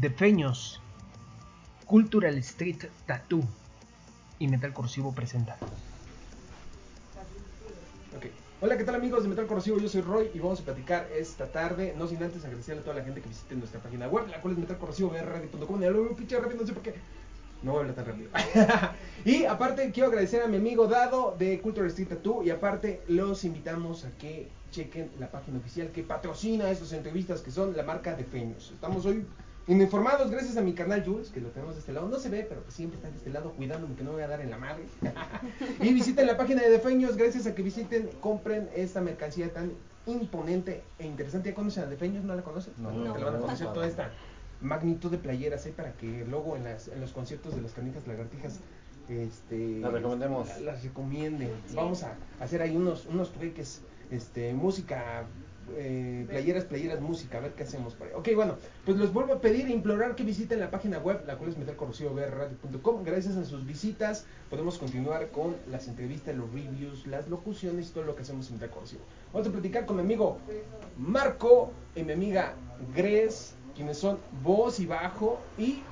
[0.00, 0.80] Defeños,
[1.84, 3.42] Cultural Street Tattoo
[4.38, 5.58] y Metal Corrosivo presenta.
[8.16, 8.24] Ok.
[8.62, 9.78] Hola, ¿qué tal amigos de Metal Corrosivo?
[9.78, 12.96] Yo soy Roy y vamos a platicar esta tarde, no sin antes agradecerle a toda
[12.96, 15.80] la gente que visite nuestra página web, la cual es metalcorrosivo.com.
[15.82, 16.94] Ya lo pinche rápido, no sé por qué.
[17.62, 18.30] No voy a hablar tan rápido.
[19.26, 23.44] y aparte quiero agradecer a mi amigo Dado de Cultural Street Tattoo y aparte los
[23.44, 28.14] invitamos a que chequen la página oficial que patrocina estas entrevistas que son la marca
[28.14, 28.70] de Feños.
[28.72, 29.26] Estamos hoy
[29.78, 32.08] informados gracias a mi canal Jules, que lo tenemos de este lado.
[32.08, 34.24] No se ve, pero que siempre está de este lado cuidándome que no me voy
[34.24, 34.84] a dar en la madre.
[35.80, 39.72] y visiten la página de Defeños, gracias a que visiten, compren esta mercancía tan
[40.06, 41.50] imponente e interesante.
[41.50, 42.24] ¿Ya conocen a Defeños?
[42.24, 42.72] ¿No la conocen?
[42.78, 43.04] No, no.
[43.04, 43.12] no.
[43.12, 44.10] Te la van a conocer toda esta
[44.60, 45.72] magnitud de playeras ¿eh?
[45.76, 48.60] para que luego en, las, en los conciertos de las canijas lagartijas
[49.08, 50.48] este, Las recomendemos.
[50.48, 51.50] la- Las recomienden.
[51.74, 55.24] Vamos a hacer ahí unos, unos trueques, este, música,
[55.76, 58.12] eh, playeras, playeras, música, a ver qué hacemos por ahí.
[58.14, 61.36] Ok, bueno, pues les vuelvo a pedir e implorar que visiten la página web, la
[61.36, 63.04] cual es metalcorrosivobrradio.com.
[63.04, 68.04] Gracias a sus visitas podemos continuar con las entrevistas, los reviews, las locuciones y todo
[68.04, 69.02] lo que hacemos en Metal Corrosivo.
[69.32, 70.38] Vamos a platicar con mi amigo
[70.98, 72.54] Marco y mi amiga
[72.94, 75.82] Gres, quienes son voz y bajo y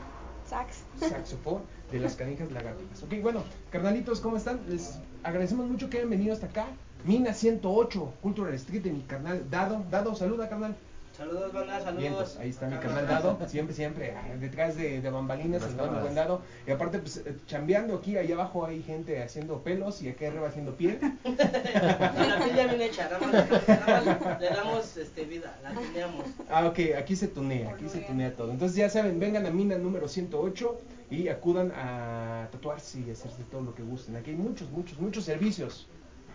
[0.47, 0.83] Sax.
[0.99, 3.03] saxofón de las canijas lagartijas.
[3.03, 4.61] Ok, bueno, carnalitos, ¿cómo están?
[4.69, 6.67] Les agradecemos mucho que hayan venido hasta acá.
[7.05, 9.85] Mina 108, Cultural Street de mi carnal Dado.
[9.91, 10.75] Dado, saluda, carnal.
[11.17, 12.01] Saludos, banda, saludos.
[12.01, 15.75] Bien, pues, ahí está mi carnal Dado, siempre, siempre, ah, detrás de, de bambalinas, el
[15.75, 16.43] buen, Dado.
[16.65, 20.47] Y aparte, pues, eh, chambeando aquí, ahí abajo hay gente haciendo pelos y aquí arriba
[20.47, 21.01] haciendo piel.
[21.25, 26.25] La piel ya bien hecha, nada más, nada más le damos este, vida, la tuneamos.
[26.49, 28.53] Ah, ok, aquí se tunea, aquí se tunea todo.
[28.53, 33.63] Entonces ya saben, vengan a Mina número 108 y acudan a tatuarse y hacerse todo
[33.63, 34.15] lo que gusten.
[34.15, 35.89] Aquí hay muchos, muchos, muchos servicios.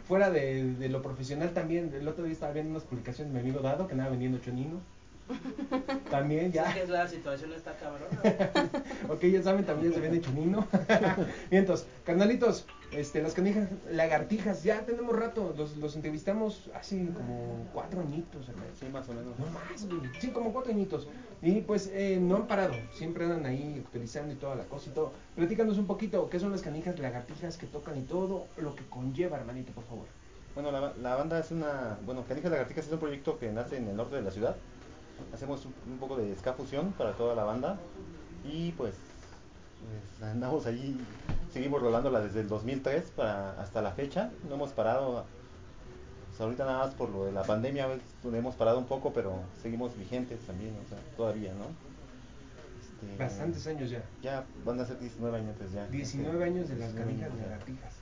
[0.03, 3.47] Fuera de, de lo profesional también, el otro día estaba viendo unas publicaciones de mi
[3.47, 4.85] amigo Dado que andaba vendiendo chonino.
[6.09, 6.73] También Ya ya.
[6.73, 8.07] que es la situación está cabrón.
[9.09, 10.67] ok, ya saben, también se vende chonino.
[10.87, 11.27] Bien,
[11.63, 18.01] entonces, carnalitos, este, las canijas lagartijas, ya tenemos rato, los, los entrevistamos hace como cuatro
[18.01, 18.69] añitos, hermano.
[18.79, 19.37] Sí, más o menos.
[19.39, 20.11] No más, güey.
[20.19, 21.07] Sí, como cuatro añitos.
[21.41, 22.73] Y pues eh, no han parado.
[22.93, 25.13] Siempre andan ahí actualizando y toda la cosa y todo.
[25.35, 29.37] Platícanos un poquito qué son las canijas lagartijas que tocan y todo lo que conlleva,
[29.37, 30.05] hermanito, por favor.
[30.53, 31.97] Bueno, la, la banda es una.
[32.05, 34.55] Bueno, Canijas Lagartijas es un proyecto que nace en el norte de la ciudad.
[35.33, 37.77] Hacemos un, un poco de ska fusión para toda la banda.
[38.45, 38.95] Y pues,
[39.83, 40.97] pues, andamos allí,
[41.51, 44.31] seguimos rolándola desde el 2003 para, hasta la fecha.
[44.47, 45.25] No hemos parado.
[46.29, 47.87] Pues ahorita nada más por lo de la pandemia,
[48.21, 51.65] pues, hemos parado un poco, pero seguimos vigentes también, o sea, todavía, ¿no?
[53.03, 54.03] Este, Bastantes años ya.
[54.21, 55.85] Ya van a ser 19 años ya.
[55.87, 57.49] 19 años de las 19 canijas años ya.
[57.49, 57.93] lagartijas.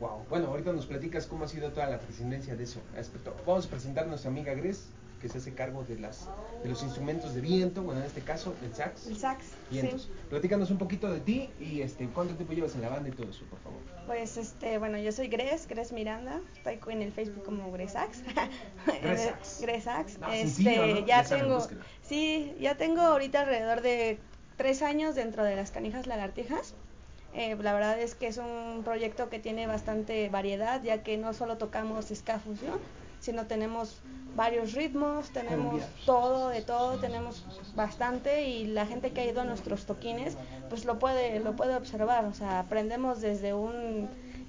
[0.00, 0.24] Wow.
[0.28, 2.80] Bueno, ahorita nos platicas cómo ha sido toda la trascendencia de eso.
[3.46, 4.88] Vamos a presentar a nuestra amiga Gres,
[5.22, 6.28] que se hace cargo de las
[6.62, 9.06] de los instrumentos de viento, bueno, en este caso, el sax.
[9.06, 9.44] El sax.
[9.70, 10.02] Vientos.
[10.02, 10.10] Sí.
[10.28, 13.30] Platícanos un poquito de ti y este cuánto tiempo llevas en la banda y todo
[13.30, 13.78] eso, por favor.
[14.06, 17.70] Pues este, bueno, yo soy Gres, Gres Miranda, estoy en el Facebook como.
[17.72, 18.22] Gresax.
[19.60, 20.18] Gresax.
[20.20, 21.06] No, Este, sencillo, ¿no?
[21.06, 21.66] ya tengo,
[22.02, 24.18] sí, ya tengo ahorita alrededor de
[24.56, 26.74] tres años dentro de las canijas lagartijas.
[27.34, 31.32] Eh, la verdad es que es un proyecto que tiene bastante variedad, ya que no
[31.32, 32.78] solo tocamos ska fusión,
[33.22, 34.02] sino tenemos
[34.34, 37.44] varios ritmos, tenemos todo, de todo, tenemos
[37.76, 40.36] bastante y la gente que ha ido a nuestros toquines,
[40.68, 44.08] pues lo puede, lo puede observar, o sea, aprendemos desde un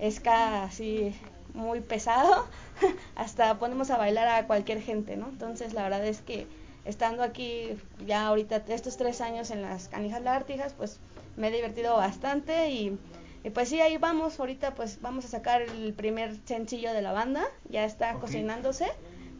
[0.09, 1.15] ska así
[1.53, 2.47] muy pesado
[3.15, 5.27] hasta ponemos a bailar a cualquier gente, ¿no?
[5.29, 6.47] Entonces la verdad es que
[6.83, 10.99] estando aquí ya ahorita estos tres años en las canijas lagartijas, pues
[11.37, 12.97] me he divertido bastante y,
[13.43, 17.11] y pues sí, ahí vamos, ahorita pues vamos a sacar el primer sencillo de la
[17.11, 18.87] banda, ya está cocinándose.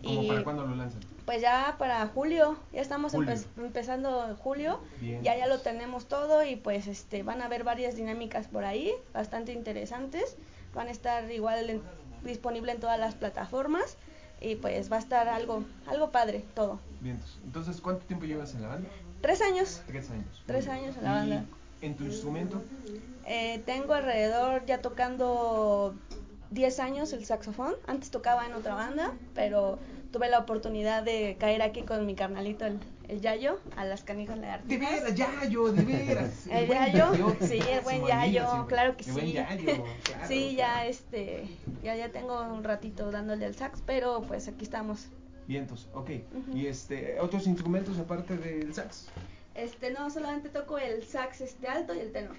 [0.03, 0.99] ¿Cómo y para cuándo lo lanzan?
[1.25, 3.33] pues ya para julio, ya estamos Julio.
[3.33, 5.23] empe- empezando julio, Bien.
[5.23, 8.91] ya ya lo tenemos todo y pues este van a haber varias dinámicas por ahí,
[9.13, 10.35] bastante interesantes,
[10.75, 11.81] van a estar igual en-
[12.25, 13.95] disponible en todas las plataformas
[14.41, 16.81] y pues va a estar algo algo padre todo.
[16.99, 17.39] Vientos.
[17.45, 18.89] Entonces, ¿cuánto tiempo llevas en la banda?
[19.21, 20.43] Tres años, Tres años.
[20.45, 20.77] Tres bien.
[20.77, 21.45] años en la ¿Y banda.
[21.83, 22.61] ¿En tu instrumento?
[23.25, 25.95] eh, tengo alrededor ya tocando
[26.51, 29.79] 10 años el saxofón, antes tocaba en otra banda, pero
[30.11, 34.35] tuve la oportunidad de caer aquí con mi carnalito el, el Yayo a las canijas
[34.35, 34.91] De lagartijas.
[34.91, 36.47] veras, Yayo, de veras.
[36.51, 39.33] El buen Yayo, sí, el buen Yayo, claro que El buen sí.
[39.33, 39.65] Yayo,
[40.03, 40.89] claro, sí, ya claro.
[40.89, 41.43] este,
[41.83, 45.07] ya ya tengo un ratito dándole al sax, pero pues aquí estamos.
[45.47, 46.11] Vientos, ok.
[46.53, 49.07] Y este, otros instrumentos aparte del sax.
[49.55, 52.35] Este, no, solamente toco el sax este alto y el tenor.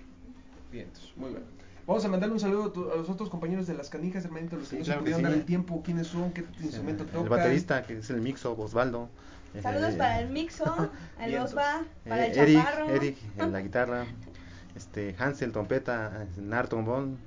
[0.73, 1.43] Vientos, muy bien.
[1.87, 4.57] Vamos a mandarle un saludo a, tu- a los otros compañeros de las canijas, hermanito,
[4.57, 5.39] los que Sí, no claro se que pudieron dar sí.
[5.41, 7.23] el tiempo, quiénes son, qué instrumento tocan.
[7.25, 9.09] el baterista, que es el Mixo, Osvaldo.
[9.63, 10.91] Saludos Eh, para el Mixo,
[11.21, 11.39] el.
[11.39, 12.89] Osva, para Eh, el Eric, Chaparro.
[12.91, 14.07] Eric en la guitarra,
[14.75, 17.19] este Hansel trompeta, Nar trombón,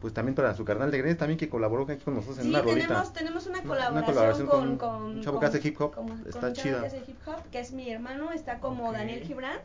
[0.00, 2.50] pues también para su carnal de Gres también que colaboró aquí con nosotros en Sí,
[2.50, 2.86] una rolita.
[2.88, 5.80] tenemos, tenemos una colaboración, una colaboración con, con con, un chavo con- que hace hip
[5.80, 6.80] hop, con está chida.
[6.80, 8.92] que hace hip hop, que es mi hermano, está como.
[8.92, 9.58] Daniel Gibran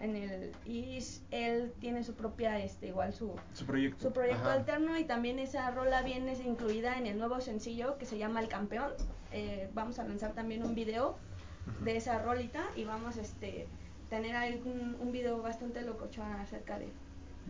[0.00, 0.98] en el y
[1.30, 4.00] él tiene su propia este igual su Su proyecto.
[4.02, 4.54] su proyecto Ajá.
[4.54, 8.48] alterno y también esa rola viene incluida en el nuevo sencillo que se llama El
[8.48, 8.92] Campeón.
[9.32, 11.16] Eh, vamos a lanzar también un video
[11.84, 13.68] de esa rolita y vamos este
[14.08, 16.88] tener ahí un, un video bastante locochón acerca de,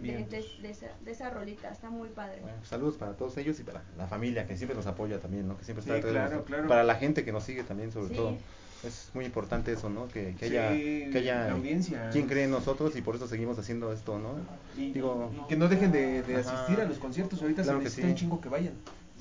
[0.00, 0.24] de,
[0.62, 2.40] de- esa, de esa rolita, está muy padre.
[2.42, 5.56] Bueno, saludos para todos ellos y para la familia que siempre nos apoya también, ¿no?
[5.58, 6.68] Que siempre está Sí, claro, claro.
[6.68, 8.14] Para la gente que nos sigue también, sobre Sí.
[8.14, 8.36] todo.
[8.82, 10.08] Es muy importante eso, ¿no?
[10.08, 12.08] Que, que Sí, haya, que haya la audiencia.
[12.10, 14.36] quien cree en nosotros y por eso seguimos haciendo esto, ¿no?
[14.82, 17.42] Y, Digo, y que no dejen de, asistir a los conciertos.
[17.42, 18.12] Ahorita Claro se que necesita sí.
[18.12, 18.72] un chingo que vayan.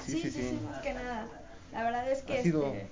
[0.05, 0.59] sí, sí, sí.
[0.65, 1.27] más que nada.
[1.73, 2.87] La verdad es que Ha sido- este,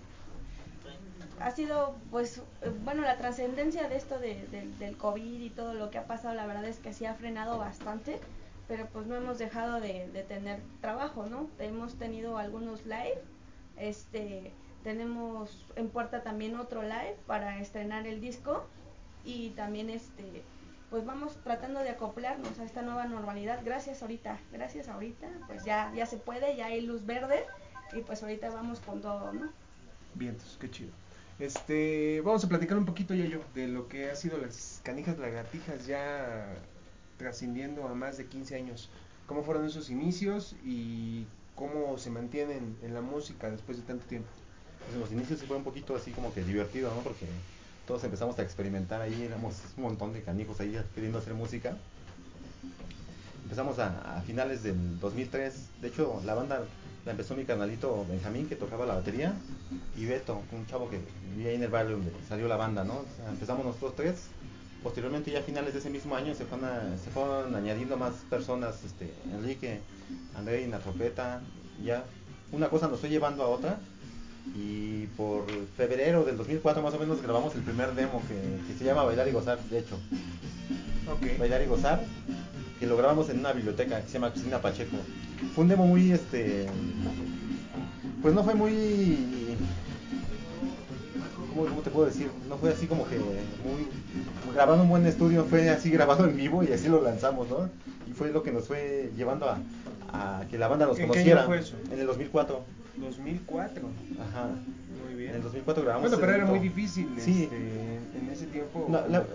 [1.40, 5.74] ha sido, pues, eh, bueno, la trascendencia de esto de, de- del COVID y todo
[5.74, 8.20] lo que ha pasado, la verdad es que sí ha frenado bastante,
[8.68, 11.48] pero pues no hemos dejado de, de tener trabajo, ¿no?
[11.60, 13.22] Hemos tenido algunos live,
[13.78, 14.52] este,
[14.84, 18.66] tenemos en puerta también otro live para estrenar el disco
[19.26, 20.44] y también este
[20.90, 25.92] pues vamos tratando de acoplarnos a esta nueva normalidad gracias ahorita gracias ahorita pues ya
[25.94, 27.44] ya se puede ya hay luz verde
[27.94, 29.50] y pues ahorita vamos con todo no
[30.16, 30.92] Vientos, qué chido.
[31.40, 35.20] Este, vamos a platicar un poquito ya yo de lo que ha sido las canijas
[35.20, 36.56] lagartijas ya
[37.18, 38.90] trascendiendo a más de 15 años.
[39.28, 41.26] ¿Cómo fueron esos inicios y
[41.56, 44.30] cómo se mantienen en la música después de tanto tiempo?
[44.80, 47.02] Pues en los inicios fue un poquito así como que divertido, ¿no?
[47.02, 47.28] Porque
[47.86, 51.78] todos empezamos a experimentar ahí, éramos un montón de canijos ahí queriendo hacer música.
[53.44, 56.66] Empezamos a, a finales del 2003, de hecho la banda
[57.08, 59.34] la empezó mi carnalito Benjamín que tocaba la batería
[59.98, 61.00] y Beto, un chavo que
[61.32, 63.06] vivía ahí en el barrio donde salió la banda, ¿no?
[63.30, 64.16] Empezamos nosotros tres,
[64.84, 68.14] posteriormente ya a finales de ese mismo año se fueron, a- se fueron añadiendo más
[68.30, 69.80] personas, este, Enrique,
[70.38, 71.40] André en la trompeta,
[71.84, 72.04] ya
[72.52, 73.80] una cosa nos fue llevando a otra
[74.54, 75.46] y por
[75.78, 79.28] febrero del 2004 más o menos grabamos el primer demo que, que se llama Bailar
[79.30, 79.96] y Gozar, de hecho.
[81.10, 81.40] Ok.
[81.40, 82.04] Bailar y Gozar,
[82.80, 84.98] que lo grabamos en una biblioteca que se llama Cristina Pacheco.
[85.54, 86.68] Fue un demo muy, este,
[88.22, 89.56] pues no fue muy,
[91.54, 92.30] ¿cómo, cómo te puedo decir?
[92.50, 93.88] No fue así como que muy,
[94.54, 97.70] grabado en un buen estudio, fue así grabado en vivo y así lo lanzamos, ¿no?
[98.08, 99.60] Y fue lo que nos fue llevando a,
[100.14, 101.44] a que la banda nos ¿En qué año conociera.
[101.44, 101.76] fue eso?
[101.92, 102.62] En el 2004.
[102.98, 103.90] 2004.
[104.20, 104.50] Ajá.
[105.30, 106.10] En el 2004 grabamos.
[106.10, 107.44] Bueno, pero era muy difícil Sí.
[107.44, 107.56] este,
[108.20, 109.26] en ese tiempo la-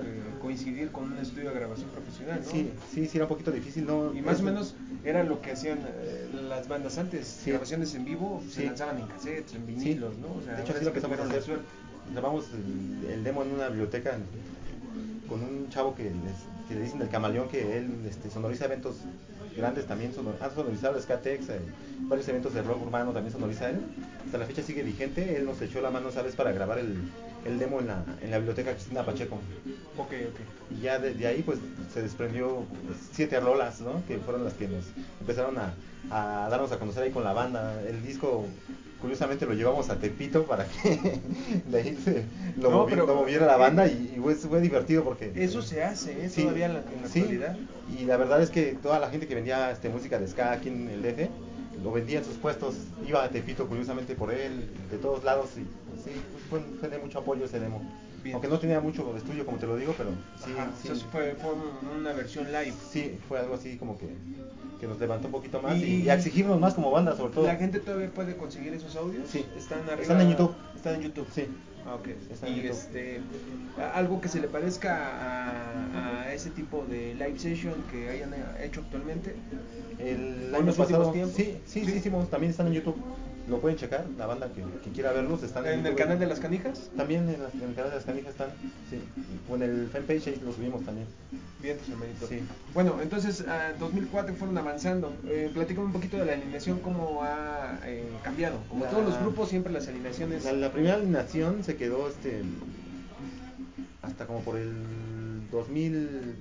[0.40, 2.50] coincidir con un estudio de grabación profesional, ¿no?
[2.50, 4.12] Sí, sí, sí, era un poquito difícil, ¿no?
[4.14, 4.74] Y más o Es- menos
[5.04, 7.50] era lo que hacían eh, las bandas antes, Sí.
[7.50, 10.28] grabaciones en vivo, se lanzaban en cassettes, en vinilos, ¿no?
[10.34, 11.64] O sea, de hecho, así sí lo que suerte.
[12.12, 14.16] Grabamos el, el demo en una biblioteca
[15.28, 18.96] con un chavo que, les- que le dicen el camaleón, que él este, sonoriza eventos
[19.56, 20.12] grandes también.
[20.14, 21.60] sonor- ha sonorizado Skatex, eh,
[22.02, 23.80] varios eventos de rock urbano también sonoriza él.
[24.24, 25.36] Hasta la fecha sigue vigente.
[25.36, 26.96] Él nos echó la mano, ¿sabes?, para grabar el,
[27.44, 29.36] el demo en la, en la biblioteca Cristina Pacheco.
[29.98, 30.76] Ok, ok.
[30.78, 31.58] Y ya desde ahí pues
[31.92, 34.02] se desprendió pues, siete rolas, ¿no?
[34.06, 34.84] Que fueron las que nos
[35.20, 35.74] empezaron a,
[36.10, 37.80] a darnos a conocer ahí con la banda.
[37.88, 38.44] El disco
[39.00, 41.20] curiosamente lo llevamos a Tepito para que
[41.70, 42.24] de ahí se
[42.56, 45.32] lo, No, movi- pero- lo moviera la banda y, y fue, fue divertido porque...
[45.34, 46.28] Eso se hace, ¿eh?
[46.28, 47.56] Sí, Todavía en la, en la sí, actualidad.
[47.98, 50.68] Y la verdad es que toda la gente que vendía este, música de ska aquí
[50.68, 51.28] en el DF,
[51.82, 52.76] lo vendía en sus puestos,
[53.08, 56.12] iba a Tepito curiosamente por él, de todos lados, y pues, sí,
[56.48, 57.82] fue, fue de mucho apoyo ese demo.
[58.22, 58.34] Bien.
[58.34, 61.08] Aunque no tenía mucho estudio, como te lo digo, pero sí, Ajá, sí, o sea,
[61.10, 62.72] fue, fue un- una versión live.
[62.90, 64.06] sí, fue algo así como que,
[64.80, 67.46] que nos levantó un poquito más y, Y- a exigirnos más como banda, sobre todo.
[67.46, 69.28] ¿La gente todavía puede conseguir esos audios?
[69.28, 69.44] Sí.
[69.56, 70.02] Están arriba.
[70.02, 70.54] Están en YouTube.
[70.76, 71.26] Están en YouTube.
[71.34, 71.46] Sí.
[71.84, 72.08] Ah, ok.
[72.30, 72.70] Están en Y YouTube.
[72.78, 73.20] este,
[73.94, 78.80] algo que se le parezca a, a ese tipo de live session que hayan hecho
[78.82, 79.34] actualmente.
[79.98, 81.34] El ¿O en año pasado, tiempos?
[81.34, 82.96] sí, sí, sí, hicimos, también están en YouTube.
[83.48, 86.26] Lo pueden checar, la banda que, que quiera verlos están en, ¿En el canal de
[86.26, 86.90] las canijas?
[86.96, 88.50] También en, las- en el canal de las canijas están,
[88.88, 89.00] sí.
[89.50, 91.08] O en el fanpage ahí lo subimos también.
[91.60, 92.26] Bien, pues, hermanito.
[92.28, 92.40] Sí.
[92.72, 95.12] Bueno, entonces, en 2004 fueron avanzando.
[95.26, 98.58] Eh, platícame un poquito de la alineación, cómo ha eh, cambiado.
[98.68, 100.44] Como La- todos los grupos, siempre las alineaciones.
[100.44, 102.42] La, la primera alineación se quedó este
[104.02, 104.72] hasta como por el
[105.50, 106.34] 2000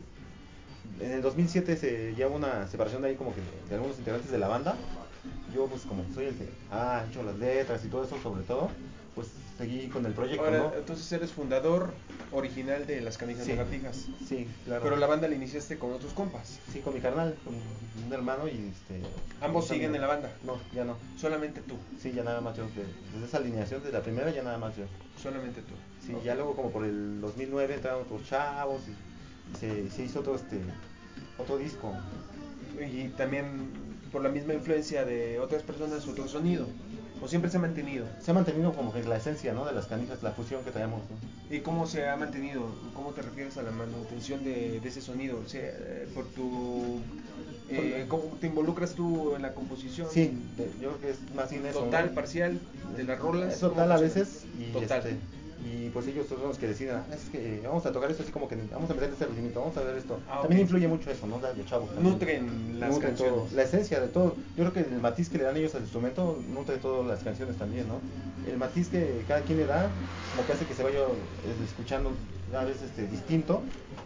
[1.00, 4.38] en el 2007 se hubo una separación de ahí como que de algunos integrantes de
[4.38, 4.76] la banda
[5.54, 8.70] yo pues como soy el que ha hecho las letras y todo eso sobre todo
[9.16, 10.74] pues seguí con el proyecto, Ahora, ¿no?
[10.74, 11.94] entonces eres fundador
[12.32, 13.52] original de las canijas Sí.
[13.52, 14.06] lagartijas.
[14.26, 14.82] Sí, claro.
[14.84, 16.60] Pero la banda la iniciaste con otros compas.
[16.72, 17.54] Sí, con mi carnal, con
[18.06, 19.02] un hermano y este...
[19.42, 20.32] Ambos siguen en la banda.
[20.46, 20.96] No, ya no.
[21.18, 21.76] Solamente tú.
[22.02, 22.64] Sí, ya nada más yo.
[22.68, 24.86] de- desde esa alineación, de la primera ya nada más yo.
[25.22, 25.74] Solamente tú.
[26.08, 28.92] Sí, ya luego como por el 2009 entraron otros chavos y,
[29.54, 30.62] y se, se hizo otro, este,
[31.38, 31.94] otro disco.
[32.80, 33.70] Y también
[34.12, 36.68] por la misma influencia de otras personas, otro sonido.
[37.24, 38.08] O siempre se ha mantenido.
[38.20, 39.64] Se ha mantenido como que la esencia, ¿no?
[39.64, 41.56] De las canijas, la fusión que traemos, ¿no?
[41.56, 42.64] ¿Y cómo se ha mantenido?
[42.96, 45.40] ¿Cómo te refieres a la manutención de, de ese sonido?
[45.46, 47.00] O sea, eh, por tu...
[47.70, 50.08] eh, ¿Cómo te involucras tú en la composición?
[50.10, 50.34] Sí,
[50.82, 51.82] yo creo que es más bien eso.
[51.84, 52.16] Total, ¿no?
[52.16, 52.60] parcial,
[52.98, 53.54] de las rolas.
[53.54, 54.98] Es total a veces y, Total.
[55.00, 55.18] este,
[55.64, 58.32] y pues ellos son los que deciden, "Ah, es que vamos a tocar esto así
[58.32, 60.20] como que vamos a meterle este ritmito, vamos a ver esto.
[60.30, 61.40] Ah, También influye mucho eso, ¿no?
[61.66, 61.90] Chavos.
[61.94, 62.14] también.
[62.14, 63.54] Nutren las Nutren todo, canciones.
[63.54, 64.36] la esencia de todo.
[64.58, 67.56] Yo creo que el matiz que le dan ellos al instrumento nutre todas las canciones
[67.58, 68.00] también, ¿no?
[68.50, 69.92] El matiz que cada quien le da,
[70.32, 71.00] como que hace que se vaya
[71.46, 72.12] eh, escuchando
[72.56, 73.62] a veces este, distinto,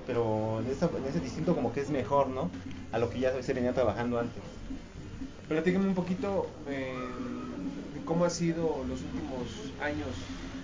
[0.05, 2.49] pero en, esa- en ese distinto como que es mejor, ¿no?
[2.91, 4.43] A lo que ya se venía trabajando antes.
[5.47, 6.87] Platícame un poquito eh,
[7.93, 10.07] de cómo ha sido los últimos años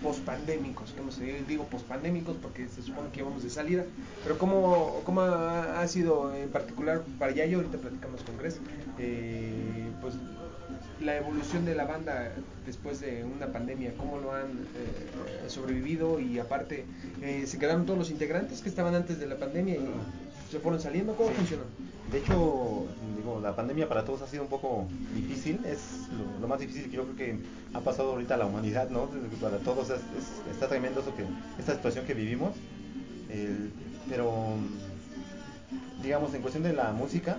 [0.01, 3.86] pospandémicos, ¿cómo se digo pospandémicos porque se supone que íbamos de salida,
[4.24, 8.60] pero cómo, cómo ha sido en particular para Yayo, ahorita platicamos con Gres,
[8.98, 10.15] eh, pues
[11.01, 12.31] la evolución de la banda
[12.65, 16.86] después de una pandemia, cómo lo han eh, sobrevivido y aparte
[17.22, 19.89] eh, se quedaron todos los integrantes que estaban antes de la pandemia y
[20.51, 21.55] se fueron saliendo, ¿cómo Sí.
[22.12, 25.79] De hecho, digo, la pandemia para todos ha sido un poco difícil, es
[26.17, 27.36] lo, lo más difícil que yo creo que
[27.74, 29.08] ha pasado ahorita a la humanidad, ¿no?
[29.39, 31.24] Para todos es, es- está tremendo eso que,
[31.58, 32.51] esta situación que vivimos,
[33.29, 33.72] El-
[34.10, 34.29] pero
[36.03, 37.38] digamos en cuestión de la música,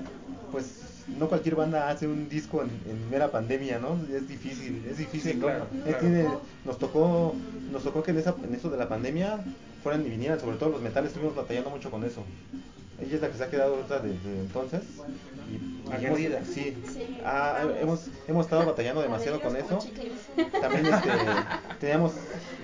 [0.50, 0.81] pues
[1.19, 3.99] no cualquier banda hace un disco en, en mera pandemia, ¿no?
[4.14, 5.47] Es difícil, es difícil, Sí, ¿no?
[5.49, 5.99] claro, claro.
[5.99, 6.28] tiene-
[6.64, 7.35] nos tocó,
[7.71, 9.45] nos tocó que en, esa, en eso de la pandemia
[9.83, 12.23] fueran y vinieran, sobre todo los metales, estuvimos batallando mucho con eso.
[13.02, 14.82] Ella es la que se ha quedado ahorita desde entonces.
[15.50, 19.78] Y, y hemos, sí, Sí, Ah, hemos, hemos estado batallando demasiado con eso.
[20.61, 21.11] También este,
[21.80, 22.12] teníamos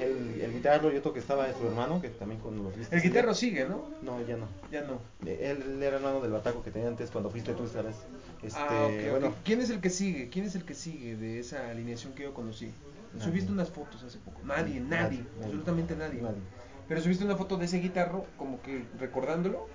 [0.00, 3.34] el, el guitarro y otro que estaba su hermano, que también con los El guitarro
[3.34, 3.84] sigue, ¿no?
[4.02, 4.46] No, ya no.
[4.70, 5.00] Ya no.
[5.28, 7.96] Él era hermano del bataco que tenía antes cuando fuiste tú esta vez.
[8.42, 9.10] Este, ah, ok, ok.
[9.10, 10.28] bueno, ¿Quién es el que sigue?
[10.30, 12.72] ¿Quién es el que sigue de esa alineación que yo conocí?
[13.12, 13.24] Nadie.
[13.26, 14.40] Subiste unas fotos hace poco.
[14.44, 15.24] Nadie, nadie, Nadie, nadie.
[15.44, 16.22] absolutamente nadie.
[16.22, 16.38] Nadie.
[16.86, 19.66] Pero subiste una foto de ese guitarro, como que recordándolo.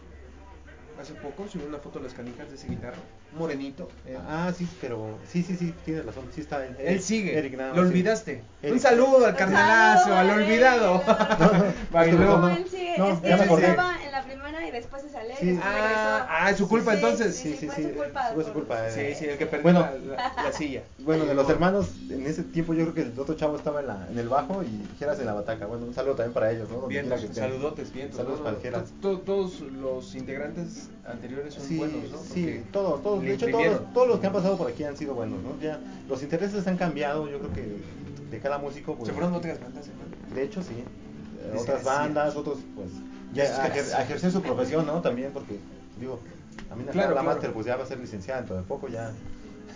[1.01, 3.01] Hace poco subí una foto de las canijas de ese guitarro.
[3.37, 3.89] Morenito.
[4.05, 4.17] eh.
[4.27, 6.25] Ah, sí, pero sí, sí, sí, tienes razón.
[6.33, 6.75] Sí está él.
[6.79, 7.37] Él sigue.
[7.37, 8.43] Eric, nada Lo olvidaste.
[8.61, 8.73] Eric.
[8.75, 11.03] Un saludo al carnalazo, al olvidado.
[11.39, 11.51] No,
[12.97, 14.02] No, no, no,
[14.83, 15.61] después regresó.
[15.63, 17.35] Ah, ah, es su culpa Sí, entonces.
[17.35, 18.31] Sí, sí, Sí, fue sí, su culpa.
[18.33, 19.15] fue su por- culpa, Sí, eh.
[19.17, 19.79] sí, el que perdió Bueno.
[19.79, 20.83] la, la- la silla.
[20.99, 23.87] Bueno, de los hermanos, en ese tiempo yo creo que el otro chavo estaba en,
[23.87, 25.65] la, en el bajo y Geras en la bataca.
[25.65, 26.87] Bueno, un saludo también para ellos, ¿no?
[26.87, 27.43] Bien, quiera que estén.
[27.43, 28.13] saludotes, bien.
[28.13, 28.91] Saludos para el Geras.
[29.01, 32.17] Todos los integrantes anteriores son Sí, buenos, ¿no?
[32.17, 33.21] sí, todos, todos.
[33.23, 35.59] De hecho, todos, todos los que han pasado por aquí han sido buenos, ¿no?
[35.61, 37.77] Ya, los intereses han cambiado, yo creo que
[38.31, 39.07] de cada músico, pues.
[39.07, 40.09] Se fueron otras bandas, hermano.
[40.35, 40.73] De hecho, sí.
[40.75, 42.89] Eh, otras bandas, otros, pues.
[43.33, 43.93] Ya a, ejer- Desgraciados.
[43.93, 45.01] a ejercer su profesión, ¿no?
[45.01, 45.57] También, porque,
[45.99, 46.19] digo,
[46.71, 47.27] a mí Claro, la claro.
[47.27, 49.11] máster, pues ya va a ser licenciada dentro de poco, ya.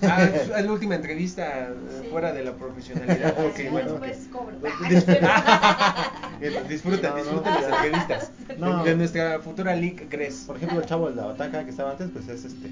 [0.03, 1.73] Ah, es es la última entrevista eh,
[2.03, 2.07] Sí.
[2.11, 3.33] fuera de la profesionalidad.
[3.37, 3.93] Ah, sí, bueno.
[3.93, 4.55] Después cobro.
[6.41, 7.21] Eh, Disfruta, No, no.
[7.23, 8.31] disfruta las entrevistas.
[8.59, 8.83] No.
[8.83, 10.43] De, de nuestra futura leak Gres.
[10.45, 12.69] Por ejemplo, el chavo de la bataca que estaba antes, pues es este.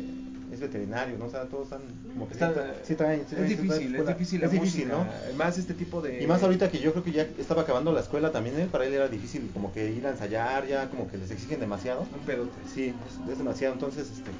[0.56, 1.26] Es veterinario, ¿no?
[1.26, 1.82] O sea, todos están
[2.14, 5.06] como que Está- sí, tra- sí es difícil, es difícil Es difícil, ¿no?
[5.36, 6.24] Más este tipo de.
[6.24, 8.86] Y más ahorita que yo creo que ya estaba acabando la escuela también, él, para
[8.86, 12.02] él era difícil como que ir a ensayar, ya como que les exigen demasiado.
[12.14, 12.54] Un pedote.
[12.74, 12.94] Sí,
[13.26, 14.32] es, es demasiado, entonces, este,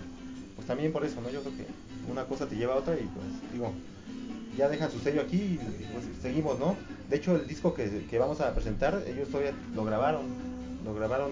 [0.56, 1.30] pues también por eso, ¿no?
[1.30, 1.66] Yo creo que
[2.10, 3.74] una cosa te lleva a otra y pues, digo,
[4.58, 5.60] ya dejan su sello aquí y
[5.92, 6.78] pues seguimos, ¿no?
[7.10, 10.28] De hecho, el disco que, que vamos a presentar, ellos todavía lo grabaron,
[10.86, 11.32] lo grabaron,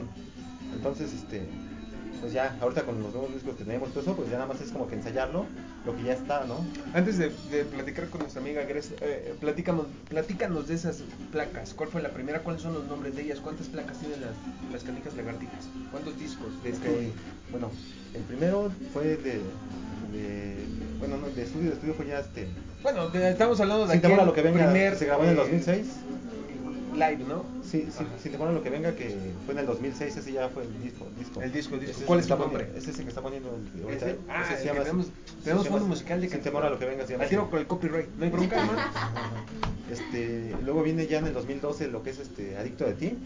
[0.75, 1.43] entonces, este,
[2.23, 4.61] pues ya, ahorita con los nuevos discos que tenemos todo eso, pues ya nada más
[4.61, 5.45] es como que ensayarlo,
[5.85, 6.65] lo que ya está, ¿no?
[6.93, 11.03] Antes de, de platicar con nuestra amiga Gres, eh, platícanos, platícanos de esas
[11.33, 11.73] placas.
[11.73, 12.39] ¿Cuál fue la primera?
[12.39, 13.41] ¿Cuáles son los nombres de ellas?
[13.41, 14.31] ¿Cuántas placas tienen las,
[14.71, 15.67] las canijas lagartijas?
[15.91, 16.71] ¿Cuántos discos de?
[17.51, 17.69] Bueno,
[18.13, 19.41] el primero fue de,
[20.13, 20.55] de
[20.99, 22.47] bueno, no, de estudio, de estudio fue ya este,
[22.83, 25.23] Bueno, de- estamos hablando de Sin temor aquel a lo que venga, primer, se grabó
[25.25, 25.87] en el eh, 2006.
[26.93, 27.43] Live, ¿no?
[27.73, 30.47] Sí, sí, sin temor a lo que venga, que fue en el 2006, ese ya
[30.49, 31.07] fue el disco.
[31.07, 31.95] El disco, El disco, el disco.
[31.97, 32.69] Ese ¿Cuál el es está nombre?
[32.75, 34.05] Ese es el que está poniendo el, ahorita.
[34.09, 35.11] Ese- ah, Ese el se llama- tenemos, se
[35.43, 37.07] tenemos llama fondo musical de Sin temor a lo que venga.
[37.07, 38.79] se llama tiro con el copyright, no hay bronca, hermano.
[39.91, 43.17] Este, luego viene ya en el 2012 lo que es este Adicto de ti.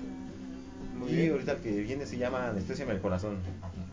[0.97, 1.31] Muy y bien.
[1.33, 3.37] ahorita el que viene se llama Anestesiame el corazón.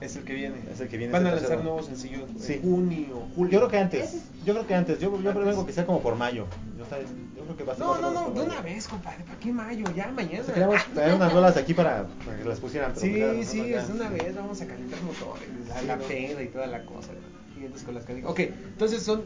[0.01, 0.57] Es el que viene.
[0.73, 1.63] Es el que viene, Van es a lanzar tercero.
[1.65, 2.61] nuevos sencillos en Sí.
[2.63, 3.53] junio, julio.
[3.53, 4.23] Yo creo que antes.
[4.45, 4.99] Yo creo que antes.
[5.01, 6.47] Yo, yo prevengo que sea como por mayo.
[6.79, 9.23] Yo, sabes, yo creo que va a ser No, no, no, de una vez, compadre.
[9.25, 9.85] ¿Para qué mayo?
[9.95, 10.41] Ya mañana.
[10.41, 12.93] O sea, queríamos traer unas rolas aquí para, para que las pusieran.
[12.95, 14.35] pero Sí, pues sí, es una vez.
[14.35, 16.05] Vamos a calentar motores, la, Sí, la ¿no?
[16.05, 17.11] peda y toda la cosa.
[17.57, 18.31] Y entonces con las canicas.
[18.31, 19.23] Ok, entonces son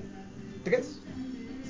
[0.64, 1.00] tres.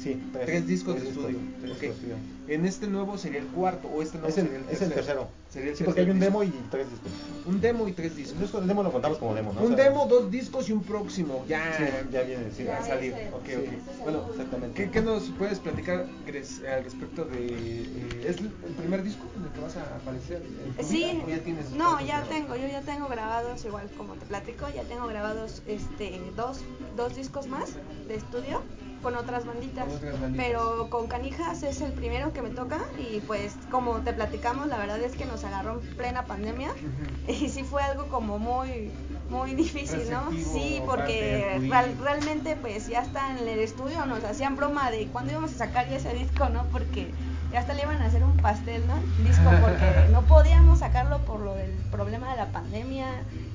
[0.03, 1.39] Sí, Tres discos de estudio.
[1.63, 2.15] discos estudio.
[2.47, 4.89] En este nuevo sería el cuarto o este nuevo Es el, sería el es tercero.
[4.91, 5.29] el tercero.
[5.51, 6.41] Sería el sí, porque hay tercer un disco.
[6.41, 7.11] demo y tres discos.
[7.47, 8.39] Un demo y tres discos.
[8.39, 9.63] disco- el demo lo contamos como demo, ¿no?
[9.63, 11.43] Un O sea, demo, dos discos y un próximo.
[11.49, 12.65] Ya, Sí, ya viene, sí.
[12.65, 13.15] va a salir.
[13.15, 14.27] ese- sí, Bueno.
[14.31, 14.85] Exactamente.
[14.85, 17.47] ¿qué, qué nos puedes platicar Gres, al respecto de.
[17.47, 20.43] eh, ¿Es el primer disco en el que vas a aparecer?
[20.83, 22.29] Sí, o ya tienes no, ya grabados?
[22.29, 26.61] tengo, yo ya tengo grabados, igual como te platico, ya tengo grabados este dos,
[26.95, 27.71] dos discos más
[28.07, 28.61] de estudio
[29.03, 30.47] con otras banditas, Con otras banditas.
[30.47, 34.77] pero con Canijas es el primero que me toca y pues como te platicamos, la
[34.79, 36.71] verdad es que nos agarró en plena pandemia
[37.29, 38.93] y sí fue algo como muy
[39.29, 40.31] muy difícil, ¿no?
[40.33, 45.33] Sí, porque real- realmente pues ya está en el estudio nos hacían broma de cuándo
[45.33, 46.65] íbamos a sacar ya ese disco, ¿no?
[46.71, 47.15] Porque
[47.53, 48.95] ya hasta le iban a hacer un pastel, ¿no?
[49.23, 53.07] Disco porque no podíamos sacarlo por lo del problema de la pandemia,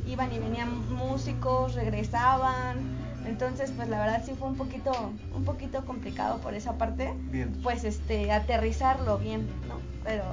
[0.06, 4.92] iban y venían músicos, regresaban, entonces pues la verdad sí fue un poquito
[5.34, 7.54] un poquito complicado por esa parte, Bien.
[7.64, 9.80] pues este aterrizarlo bien, ¿no?
[10.04, 10.24] Pero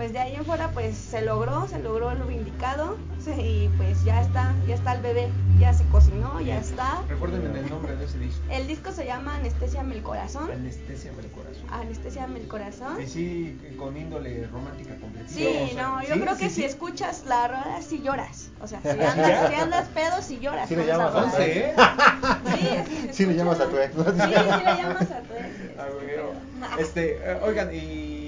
[0.00, 2.96] pues de ahí en fuera pues se logró, se logró lo indicado
[3.36, 5.28] y pues ya está, ya está el bebé,
[5.58, 7.02] ya se cocinó, ya está.
[7.06, 8.40] Recuérdenme el nombre de ese disco.
[8.50, 10.50] El disco se llama Anestesiame el corazón.
[10.50, 11.64] Anestesia el corazón.
[11.70, 12.98] Anestesiame el corazón.
[12.98, 15.28] Y sí, con índole romántica completa.
[15.28, 16.20] Sí, no, yo ¿Sí?
[16.22, 18.48] creo que ¿Sí, si escuchas la rola, sí lloras.
[18.62, 20.66] O sea, si andas, si andas pedo, sí lloras.
[20.66, 21.76] Sí le llamas a tu ex.
[23.12, 23.92] Sí, Sí le llamas a tu ex.
[23.94, 25.50] Sí, sí le llamas a tu ex.
[25.76, 26.80] Güey.
[26.80, 28.19] Este, eh, oigan, y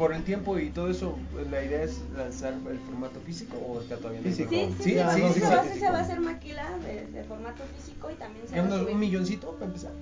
[0.00, 1.14] por el tiempo y todo eso,
[1.50, 4.34] ¿la idea es lanzar el formato físico o está todavía en.
[4.34, 4.72] Sí, formato?
[4.78, 7.24] sí, sí, sí, sí, sí, no, sí, se, va, se a hacer maquila de, de
[7.24, 8.94] formato físico y también se ¿Ya va a subir.
[8.94, 9.92] un milloncito para empezar?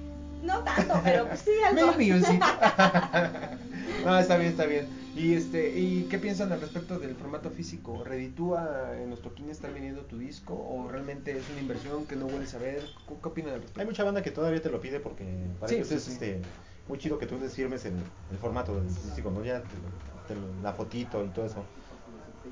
[0.44, 1.86] No tanto, pero pues sí algo.
[1.86, 2.46] Medio milloncito.
[4.04, 4.86] no, está bien, está bien.
[5.16, 8.04] Y este, ¿y qué piensan al respecto del formato físico?
[8.04, 12.26] ¿Reditúa en los toquines estar vendiendo tu disco o realmente es una inversión que no
[12.26, 12.84] vuelves a ver?
[13.08, 13.80] ¿Qué, qué opinan al respecto?
[13.80, 15.24] Hay mucha banda que todavía te lo pide porque
[15.68, 16.12] ellos sí, es sí.
[16.12, 16.40] este,
[16.88, 19.44] muy chido que tú les firmes el, el formato del físico, ¿no?
[19.44, 19.79] Ya te-
[20.24, 21.72] te la fotito y todo eso.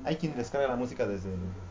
[0.05, 1.29] Hay quien descarga la música desde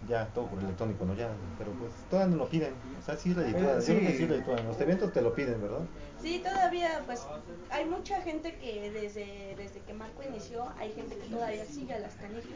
[0.09, 1.15] ya todo por electrónico, ¿no?
[1.15, 2.75] Ya, pero pues todavía no lo piden.
[2.99, 3.31] O sea, sí.
[3.31, 4.19] Eh, Yo creo que sí.
[4.19, 4.59] sí reditúa.
[4.59, 5.81] En los eventos te lo piden, ¿verdad?
[6.23, 7.27] Sí, todavía, pues
[7.71, 11.99] hay mucha gente que desde, desde que Marco inició, hay gente que todavía sigue a
[11.99, 12.47] las canijas.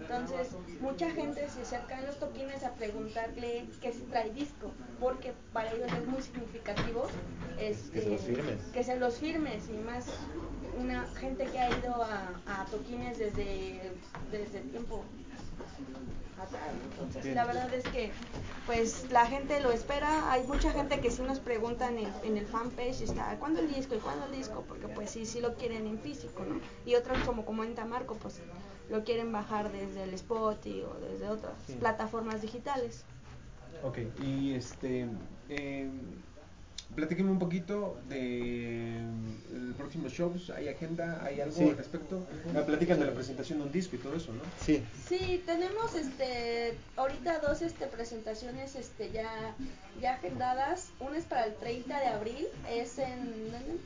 [0.00, 0.48] Entonces,
[0.80, 5.70] mucha gente se acerca en los toquines a preguntarle que si trae disco, porque para
[5.72, 7.06] ellos es muy significativo
[7.58, 8.60] este, Que se los firmes.
[8.72, 10.06] que se los firmes y más
[10.78, 13.92] una gente que ha ido a, a toquines desde,
[14.30, 15.04] desde tiempo
[16.40, 17.24] atrás.
[17.34, 18.12] la verdad es que
[18.66, 20.30] pues la gente lo espera.
[20.30, 23.72] Hay mucha gente que sí nos pregunta en el, en el fanpage, está, ¿cuándo el
[23.74, 23.94] disco?
[23.94, 24.64] ¿Y cuándo el disco?
[24.68, 26.60] Porque pues sí, sí lo quieren en físico, ¿no?
[26.86, 28.40] Y otros, como comenta Marco, pues
[28.88, 31.74] lo quieren bajar desde el Spotify o desde otras Sí.
[31.74, 33.04] plataformas digitales.
[33.82, 35.06] Ok, y este,
[35.48, 35.90] eh,
[36.94, 38.98] platíqueme un poquito de
[39.52, 41.22] el próximo shows, ¿hay agenda?
[41.24, 41.68] ¿Hay algo Sí.
[41.68, 42.26] al respecto?
[42.56, 44.42] Ah, platican de la presentación de un disco y todo eso, ¿no?
[44.64, 44.82] Sí.
[45.08, 49.54] Sí, tenemos este ahorita dos este presentaciones este ya
[50.00, 50.90] ya agendadas.
[51.00, 53.78] Una es para el 30 de abril, es en ¿dónde?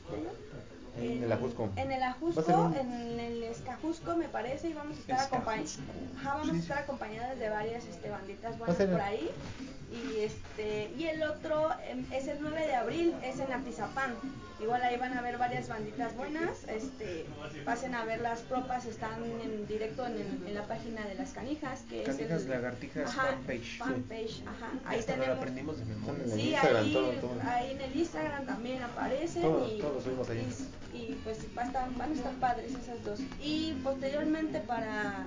[0.95, 1.69] En el Ajusco.
[1.75, 5.71] En el Ajusco, un- en el Escajusco me parece y vamos a estar vamos
[6.49, 9.29] Sí, a estar acompañadas de varias este banditas buenas por ahí.
[9.91, 14.15] Y este y el otro em, es el 9 de abril, es en Atizapán.
[14.63, 17.25] Igual ahí van a ver varias banditas buenas, este
[17.65, 21.31] pasen a ver las propas, están en directo en, el- en la página de las
[21.33, 23.77] canijas, que Canijas es el, Lagartijas Ajá, fanpage.
[23.77, 24.69] fanpage, ajá.
[24.85, 26.23] Ahí tenemos aprendimos de memoria.
[26.23, 27.41] En Sí, Instagram, ahí, todo, todo.
[27.45, 30.47] ahí en el Instagram también aparecen Todo- y, todo lo subimos ahí.
[30.93, 33.19] y, y, pues va a estar- van a estar padres esas dos.
[33.41, 35.25] Y posteriormente para,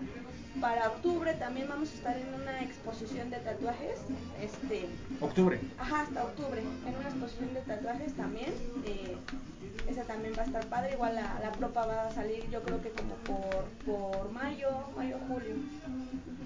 [0.61, 3.99] para octubre también vamos a estar en una exposición de tatuajes,
[4.42, 4.88] este,
[5.21, 5.61] Octubre.
[5.79, 8.53] ajá, hasta octubre, en una exposición de tatuajes también.
[8.85, 9.16] eh,
[9.88, 12.83] esa también va a estar padre, igual la, la propa va a salir yo creo
[12.83, 15.55] que como por, por mayo, mayo, julio.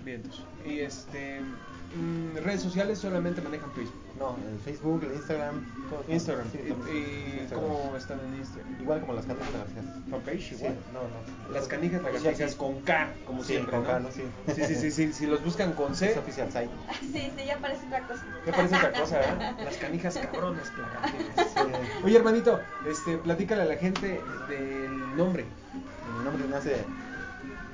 [0.05, 0.23] Bien.
[0.67, 1.41] Y este,
[1.95, 3.95] mm, redes sociales solamente manejan Facebook.
[4.19, 5.65] No, el Facebook, el Instagram.
[5.89, 6.05] todo.
[6.09, 6.47] Instagram.
[6.53, 6.97] Sí, ¿Y, también.
[6.97, 7.69] y Instagram.
[7.69, 8.81] cómo están en Instagram?
[8.83, 9.85] Igual como las canijas lagartijas.
[10.11, 10.75] Fanpage Sí, igual.
[10.93, 11.55] no, no.
[11.55, 12.57] Las canijas lagartijas sí.
[12.59, 13.89] con K, como Sí, siempre, con ¿no?
[13.91, 14.11] K, ¿no?
[14.13, 14.23] Sí.
[14.55, 16.69] sí, sí, sí, sí, Si los buscan con C, Es oficial site.
[17.01, 18.25] Sí, sí, ya parece otra cosa.
[18.47, 19.59] ya parece otra cosa, ¿verdad?
[19.65, 21.49] Las canijas cabronas lagartijas.
[21.55, 21.61] Sí.
[22.05, 25.45] Oye, hermanito, este, platícale a la gente del nombre.
[26.19, 26.77] Mi nombre nace.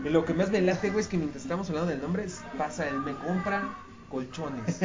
[0.04, 2.42] Y lo que más me late, güey, es que mientras estamos hablando del nombre, es-
[2.56, 3.62] pasa el me compra
[4.10, 4.80] colchones.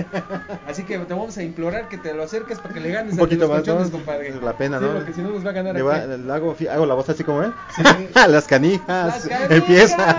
[0.68, 3.20] Así que te vamos a implorar que te lo acerques para que le ganes Un
[3.20, 3.98] poquito los más, colchones, ¿no?
[3.98, 4.30] compadre.
[4.30, 4.92] Es la pena, Sí, ¿no?
[4.94, 5.82] porque si no nos va a ganar aquí.
[5.84, 7.52] va- le hago, hago la voz así como, ¿eh?
[7.76, 7.84] Sí.
[8.28, 8.88] Las canijas.
[8.88, 9.52] ¡Las canicas!
[9.52, 10.16] Empiezan.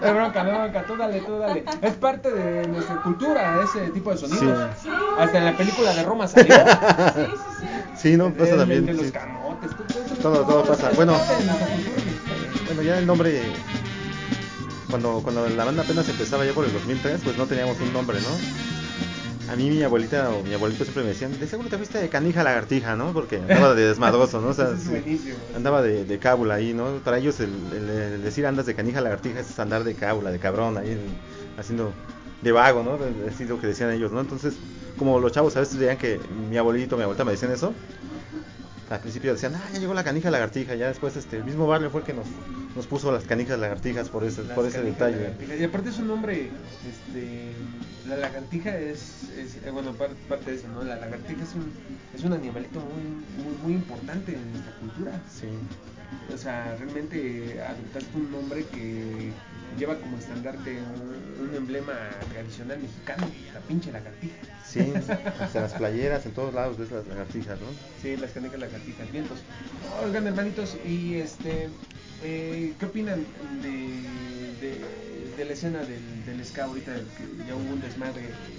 [0.00, 1.64] Bronca, no bronca, tú dale, tú dale.
[1.82, 4.70] Es parte de nuestra cultura ese tipo de sonidos.
[4.82, 4.88] Sí.
[5.18, 6.54] Hasta en la película de Roma salió.
[6.54, 6.62] Sí,
[7.14, 7.66] sí, sí.
[8.10, 8.86] Sí, no, pasa también.
[8.86, 9.12] de los sí.
[9.12, 9.70] camotes,
[10.22, 10.40] todo.
[10.40, 10.90] Todo- todo Es- pasa.
[10.94, 11.14] Bueno.
[12.66, 13.42] Bueno, ya el nombre,
[14.90, 18.20] cuando, cuando la banda apenas empezaba ya por el 2003, pues no teníamos un nombre,
[18.20, 18.28] ¿no?
[19.52, 22.08] A mí mi abuelita o mi abuelito siempre me decían, de seguro te fuiste de
[22.08, 23.12] canija a lagartija, ¿no?
[23.12, 24.48] Porque andaba de desmadroso, ¿no?
[24.48, 25.02] O sea, sí,
[25.56, 26.98] andaba de, de cábula ahí, ¿no?
[27.04, 30.30] Para ellos el, el- el decir andas de canija a lagartija es andar de cábula,
[30.30, 30.96] de cabrón, ahí
[31.58, 31.92] haciendo
[32.42, 32.98] de vago, ¿no?
[33.28, 34.20] Así lo que decían ellos, ¿no?
[34.20, 34.54] Entonces,
[34.96, 37.74] como los chavos a veces veían que mi abuelito, mi abuelita me decían eso,
[38.90, 41.90] al principio decían, ah, ya llegó la canija lagartija, ya después este, el mismo barrio
[41.90, 42.26] fue el que nos,
[42.74, 45.16] nos puso las canijas lagartijas por ese, Las por ese detalle.
[45.16, 45.60] lagartijas.
[45.60, 46.50] Y aparte es un nombre,
[46.88, 47.52] este,
[48.08, 50.82] la lagartija es, es, eh, bueno, par- parte de eso, ¿no?
[50.82, 51.72] La lagartija es un,
[52.14, 55.12] es un animalito muy, muy, muy importante en nuestra cultura.
[55.32, 55.46] Sí,
[56.34, 59.30] O sea, realmente adoptaste un nombre que
[59.76, 61.92] lleva como estandarte un, un emblema
[62.32, 64.36] tradicional mexicano, la pinche lagartija.
[64.62, 64.92] sí,
[65.40, 67.68] hasta las playeras, en todos lados ves las lagartijas, ¿no?
[68.00, 69.42] Sí, las canicas lagartijas, vientos.
[70.04, 71.68] Oigan, hermanitos, y este,
[72.22, 73.26] eh, ¿qué opinan
[73.62, 74.02] de,
[74.60, 76.94] de, de la escena del, del ska ahorita?
[77.16, 78.58] Que ya hubo un desmadre este,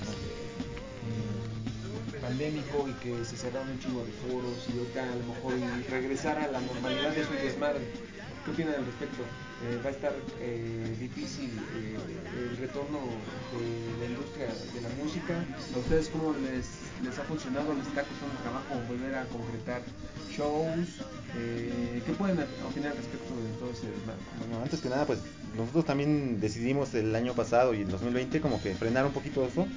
[2.20, 5.84] pandémico y que se cerraron un chingo de foros y ahorita a lo mejor y
[5.90, 7.88] regresar a la normalidad es un desmadre.
[8.44, 9.24] ¿Qué opinan al respecto?
[9.64, 11.96] Eh, ¿Va a estar eh, difícil eh,
[12.50, 12.98] el retorno
[13.54, 15.46] de la industria de la música?
[15.76, 16.66] ¿A ustedes cómo les,
[17.04, 17.72] les ha funcionado?
[17.76, 19.84] ¿Les está costando trabajo volver a concretar
[20.32, 21.06] shows?
[21.38, 23.88] Eh, ¿Qué pueden opinar al respecto de todo ese?
[24.40, 25.20] Bueno, antes que nada, pues
[25.56, 29.68] nosotros también decidimos el año pasado y el 2020 como que frenar un poquito eso,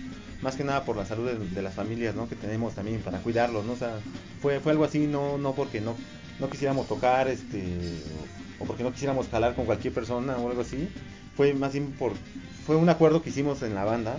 [0.41, 2.31] más que nada por la salud de, de las familias, ¿no?
[2.31, 3.73] Que tenemos también para cuidarlos, ¿no?
[3.73, 3.99] O sea,
[4.41, 5.95] fue, fue algo así, no, no porque no,
[6.41, 7.63] no quisiéramos tocar, este,
[8.59, 10.89] o, porque no quisiéramos jalar con cualquier persona o algo así,
[11.37, 12.13] fue más bien por,
[12.67, 14.19] fue un acuerdo que hicimos en la banda,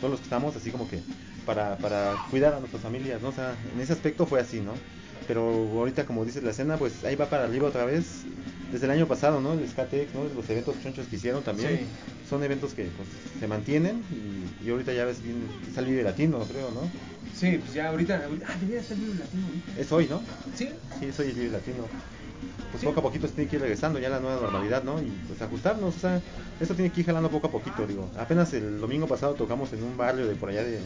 [0.00, 1.00] todos los que estamos, así como que
[1.44, 3.28] para, para cuidar a nuestras familias, ¿no?
[3.28, 4.72] O sea, en ese aspecto fue así, ¿no?
[5.26, 5.42] Pero
[5.78, 8.22] ahorita, como dices, la escena, pues ahí va para arriba otra vez.
[8.70, 9.52] Desde el año pasado, ¿no?
[9.52, 10.24] El Skatex, ¿no?
[10.34, 11.78] Los eventos chonchos que hicieron también.
[11.78, 11.84] Sí.
[12.28, 15.36] Son eventos que pues, se mantienen y, y ahorita ya ves bien,
[15.76, 16.80] el Vive Latino, creo, ¿no?
[17.34, 19.80] Sí, pues ya ahorita, ahorita- ah, debería estar vivo el latino ahorita.
[19.80, 20.20] Es hoy, ¿no?
[20.56, 20.68] Sí,
[20.98, 21.84] Sí, soy el Vive Latino.
[22.70, 22.86] Pues Sí.
[22.86, 25.00] poco a poquito se tiene que ir regresando ya a la nueva normalidad, ¿no?
[25.00, 26.20] Y pues ajustarnos, o sea,
[26.60, 28.08] esto tiene que ir jalando poco a poquito, digo.
[28.18, 30.78] Apenas el domingo pasado tocamos en un barrio de por allá de...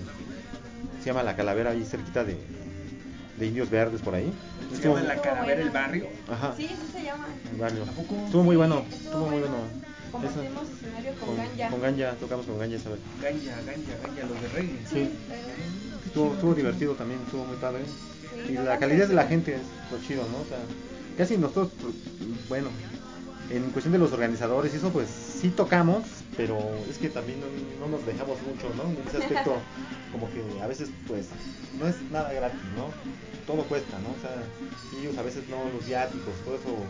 [1.01, 2.37] Se llama La Calavera, ahí cerquita de,
[3.39, 4.33] de Indios Verdes, por ahí.
[4.69, 6.07] se Estuvo- llama la calavera el barrio.
[6.29, 6.55] Ajá.
[6.57, 7.27] Sí, sí se llama.
[7.53, 7.85] el barrio.
[8.27, 9.57] Estuvo muy bueno, Sí, estuvo muy bueno.
[10.13, 10.73] Compartimos Eso.
[10.75, 11.69] escenario con, Con, Ganja.
[11.71, 12.99] con Ganja, tocamos con Ganja esa vez.
[13.23, 14.79] Ganja, ganja, ganja, los de reggae.
[14.91, 15.11] Sí.
[16.07, 17.83] Estuvo, estuvo divertido también, estuvo muy padre.
[18.47, 20.39] Sí, y la calidad de la gente es lo chido, ¿no?
[20.41, 20.59] O sea,
[21.21, 21.71] casi nosotros,
[22.49, 22.71] bueno,
[23.51, 26.03] en cuestión de los organizadores y eso, pues sí tocamos,
[26.35, 26.57] pero
[26.89, 27.47] es que también no,
[27.87, 28.85] no nos dejamos mucho, ¿no?
[28.85, 29.57] En ese aspecto,
[30.13, 31.27] como que a veces, pues,
[31.79, 32.87] no es nada gratis, ¿no?
[33.47, 34.09] Todo cuesta, ¿no?
[34.17, 34.35] O sea,
[34.99, 36.87] ellos a veces no, los viáticos, todo eso,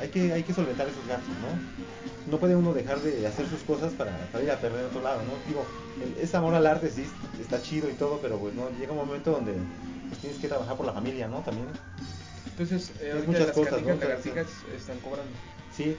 [0.00, 2.30] hay que, hay que solventar esos gastos, ¿no?
[2.32, 5.00] No puede uno dejar de hacer sus cosas para, para ir a perder a otro
[5.02, 5.34] lado, ¿no?
[5.46, 5.64] Digo,
[6.02, 7.04] el- ese amor al arte sí
[7.40, 9.52] está chido y todo, pero pues no, llega un momento donde
[10.08, 11.38] pues, tienes que trabajar por la familia, ¿no?
[11.38, 11.66] También.
[12.60, 13.94] Entonces, eh, ahorita muchas las cosas, ¿no?
[13.94, 14.46] O sea, lagartijas
[14.76, 15.32] están cobrando.
[15.74, 15.96] Sí,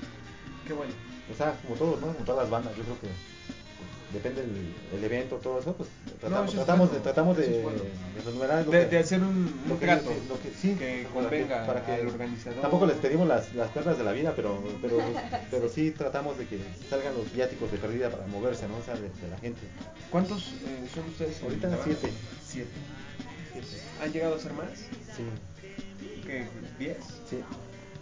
[0.68, 0.94] Qué bueno.
[1.34, 2.14] o sea, como todos, ¿no?
[2.14, 3.08] Como todas las bandas, yo creo que
[4.14, 7.44] depende del el evento, todo eso, pues tratamos, eso es tratamos, bueno, de, tratamos de,
[7.52, 7.80] eso bueno.
[7.82, 11.08] de renumerar lo De, que- de hacer un, lo que- trato lo que, sí, que
[11.14, 12.62] para convenga para que- al organizador.
[12.62, 14.98] Tampoco les pedimos las, las perlas de la vida, pero, pero,
[15.50, 18.78] pero sí tratamos de que salgan los viáticos de pérdida para moverse, ¿no?
[18.78, 19.62] O sea, de, de la gente.
[20.12, 21.42] ¿Cuántos eh, son ustedes?
[21.42, 21.84] Ahorita banda?
[21.86, 22.12] siete.
[22.46, 22.70] Siete.
[24.04, 24.70] ¿Han llegado a ser más?
[25.16, 25.24] Sí,
[26.32, 26.48] ¿Qué?
[26.80, 26.98] ¿Diez?
[27.30, 27.44] sí.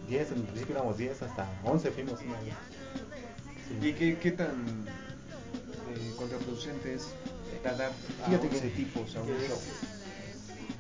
[0.08, 2.20] 10, en principio éramos 10, hasta 11 fuimos.
[2.20, 2.26] Sí.
[3.88, 7.08] ¿Y qué, qué tan eh, contraproducente es
[7.64, 7.92] tardar
[8.24, 9.58] a Fíjate 11 que- tipos a un que- show?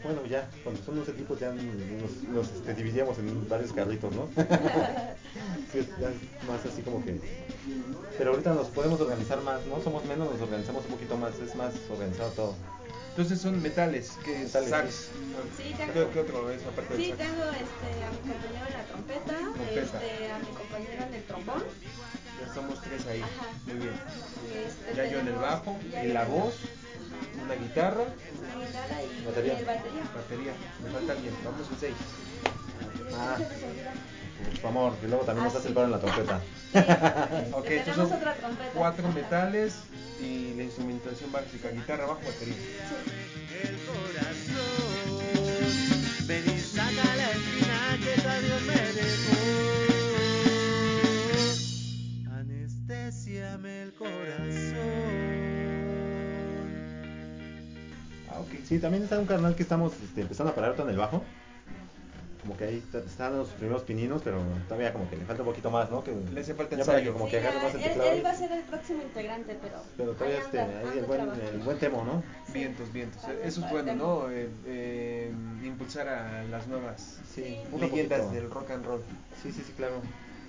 [0.03, 4.29] Bueno, ya, cuando son 11 tipos ya nos, nos, este, dividíamos en varios carritos, ¿no?
[5.71, 5.87] Sí,
[6.47, 7.19] más así como que...
[8.17, 9.79] Pero ahorita nos podemos organizar más, ¿no?
[9.83, 12.55] Somos menos, nos organizamos un poquito más, es más organizado todo.
[13.19, 14.93] Entonces son metales, que es Metales, sax.
[15.57, 17.19] Sí, ¿Qué, tengo- qué otro es aparte del Sí, sax?
[17.19, 19.81] tengo este, a mi compañero en la trompeta, Trompeta.
[19.81, 21.63] Este, a mi compañero en el trombón.
[22.39, 23.19] Ya somos tres ahí.
[23.21, 23.47] Ajá.
[23.67, 23.93] Muy bien.
[24.55, 27.43] Este, Ya yo en el bajo, en la voz, Ajá.
[27.43, 29.59] una guitarra, Una guitarra y Batería.
[29.59, 30.03] el batería.
[30.15, 30.53] batería.
[30.81, 31.33] Me falta alguien.
[31.43, 31.95] Vamos en seis.
[33.17, 33.35] Ah.
[34.45, 35.67] por su amor, que luego también nos Ah, hace sí.
[35.67, 36.39] el paro en la trompeta.
[37.51, 38.71] Ok, Tenemos estos son otra trompeta.
[38.73, 39.73] cuatro metales
[40.21, 42.55] y la instrumentación básica, guitarra, bajo, batería.
[43.63, 45.25] el corazón.
[46.27, 49.37] Ven y saca la espina que tal Dios me dejó.
[52.35, 54.79] Anestesiame el corazón.
[58.29, 58.51] Ah, ok.
[58.63, 61.23] Sí, también está un canal que estamos este, empezando a parar ahorita en el bajo.
[62.49, 65.49] Como que ahí está- están los primeros pininos, pero todavía como que le falta un
[65.49, 66.03] poquito más, ¿no?
[66.03, 67.03] Que Le hace falta ensayo.
[67.05, 68.11] que como Sí, que agarre más el él, teclado.
[68.11, 71.05] él va a ser el próximo integrante, pero, Pero todavía ahí este, ahí anda el
[71.05, 71.21] buen,
[71.53, 72.23] el buen temo, ¿no?
[72.51, 73.21] Vientos, vientos.
[73.21, 74.31] Vamos Eso es bueno, ¿no?
[74.31, 75.31] Eh, eh,
[75.63, 79.01] impulsar a las nuevas Sí, leyendas del rock and roll.
[79.43, 80.01] Sí, sí, sí, claro.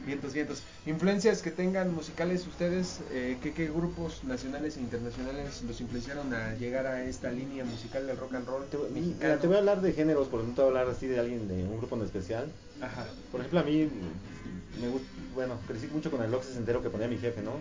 [0.07, 0.63] Vientos, vientos.
[0.87, 6.55] Influencias que tengan musicales ustedes, eh, ¿qué, ¿qué grupos nacionales e internacionales los influenciaron a
[6.55, 9.19] llegar a esta línea musical del rock and roll Te, voy- mexicano?
[9.21, 11.19] mira, te voy a hablar de géneros, por no te voy a hablar así de
[11.21, 12.51] alguien de un grupo en especial.
[12.81, 13.07] Ajá.
[13.31, 13.89] Por ejemplo, a mí
[14.81, 17.53] me gusta, bueno, crecí mucho con el rock entero que ponía mi jefe, ¿no?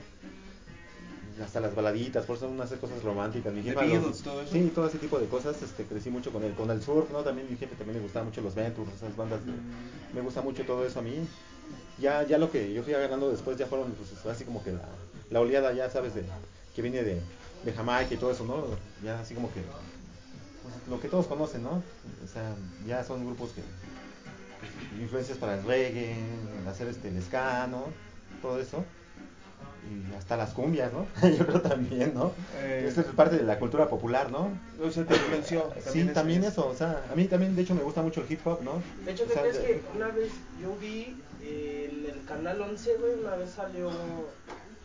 [1.43, 3.54] Hasta las baladitas, por eso son hacer cosas románticas.
[3.54, 4.52] Mi jefe, los- todo eso.
[4.52, 7.19] Sí, todo ese tipo de cosas, este, crecí mucho con el, con el surf, ¿no?
[7.19, 9.39] También mi jefe también le gustaba mucho los Ventures, esas bandas.
[9.45, 10.15] Mm.
[10.15, 11.15] me gusta mucho todo eso a mí.
[11.99, 14.85] Ya, ya lo que yo fui agarrando después ya fueron, pues, así como que la,
[15.31, 16.23] la oleada, ya sabes, de
[16.75, 17.21] que viene de,
[17.65, 18.65] de Jamaica y todo eso, ¿no?
[19.03, 19.62] Ya así como que,
[20.63, 21.83] pues, lo que todos conocen, ¿no?
[22.23, 22.55] O sea,
[22.88, 23.62] ya son grupos que,
[24.59, 26.15] pues, influencias para el reggae,
[26.69, 27.88] hacer este, el ska, ¿no?
[28.41, 28.85] Todo eso.
[29.89, 31.07] Y hasta las cumbias, ¿no?
[31.38, 32.33] Yo creo también, ¿no?
[32.62, 34.51] Eh, Esa es parte de la cultura popular, ¿no?
[34.81, 35.73] O sea, te influenció.
[35.91, 38.31] sí, también es- eso, o sea, a mí también de hecho me gusta mucho el
[38.31, 38.81] hip hop, ¿no?
[39.03, 40.31] De hecho, O ¿qué sea, crees de- que una vez
[40.62, 43.89] yo vi en el canal 11, güey, una vez salió.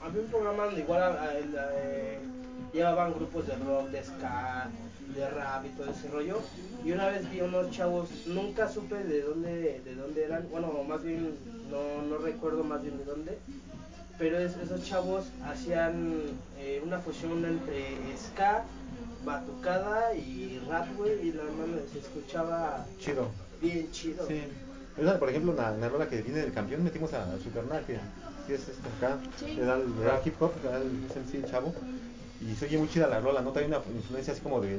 [0.01, 2.19] Había un programa donde igual a- a- a- eh,
[2.73, 4.69] llevaban grupos de rock, de ska,
[5.15, 6.41] de rap y todo ese rollo.
[6.85, 11.03] Y una vez vi unos chavos, nunca supe de dónde, de dónde eran, bueno, más
[11.03, 11.35] bien,
[11.71, 13.39] no, no recuerdo más bien de dónde.
[14.19, 16.23] Pero es- esos chavos hacían
[16.59, 18.65] eh, una fusión entre ska,
[19.25, 23.29] batucada y rap, güey, y la mano se escuchaba Chido.
[23.61, 24.27] bien chido.
[24.27, 24.43] Sí.
[24.97, 27.95] Esa, por ejemplo, la, la rola que viene del campeón, metimos a, su carnal, que
[28.47, 29.55] sí es este acá, Sí.
[29.55, 31.45] le da, el- le da el hip hop, le da el, es el, sí, el
[31.51, 31.75] chavo.
[32.41, 33.53] Y se oye muy chida la rola, ¿no?
[33.53, 34.79] Trae una influencia así como de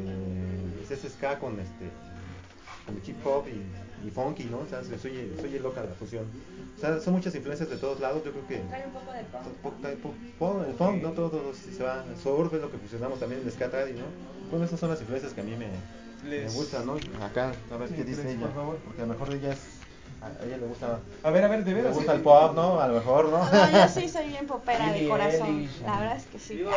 [0.84, 1.90] es ese ska con este
[2.86, 4.60] con hip hop y, y funky, ¿no?
[4.60, 6.26] O sea, se oye, se oye loca la fusión.
[6.78, 9.24] O sea, son muchas influencias de todos lados, yo creo que Trae un poco de
[9.82, 11.12] trae po- po- el funk, ¿no?
[11.14, 14.06] Todo, todo se va, el surf es lo que fusionamos también, el ska trae, ¿no?
[14.52, 15.70] Bueno, esas son las influencias que a mí me,
[16.30, 16.98] me gustan, ¿no?
[17.24, 18.78] Acá, a ver Sí, qué dice ella, por favor.
[18.86, 19.60] porque a lo mejor ella es,
[20.26, 21.96] a ella le gusta, A ver, a ver, de le veras.
[21.96, 22.16] gusta ¿eh?
[22.16, 22.80] el pop, ¿no?
[22.82, 23.38] A lo mejor, ¿no?
[23.40, 25.70] No, yo sí soy bien popera de corazón.
[25.86, 26.60] La verdad es que sí.
[26.66, 26.72] Yo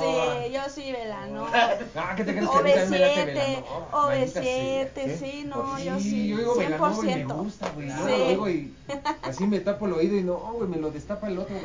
[0.00, 1.50] sí, yo sí, Velanova.
[1.96, 4.06] Ah, ¿qué te crees que a mí también me late OV7, Velanova?
[4.08, 4.82] Maldita sea.
[4.94, 7.36] OV7, sí, no, yo Sí, sí, yo digo Velanova y me 100%.
[7.36, 7.88] gusta, güey.
[7.88, 8.02] Yo Sí.
[8.18, 8.74] lo oigo y
[9.22, 11.56] así me tapo el oído y no, güey, me lo destapa el otro.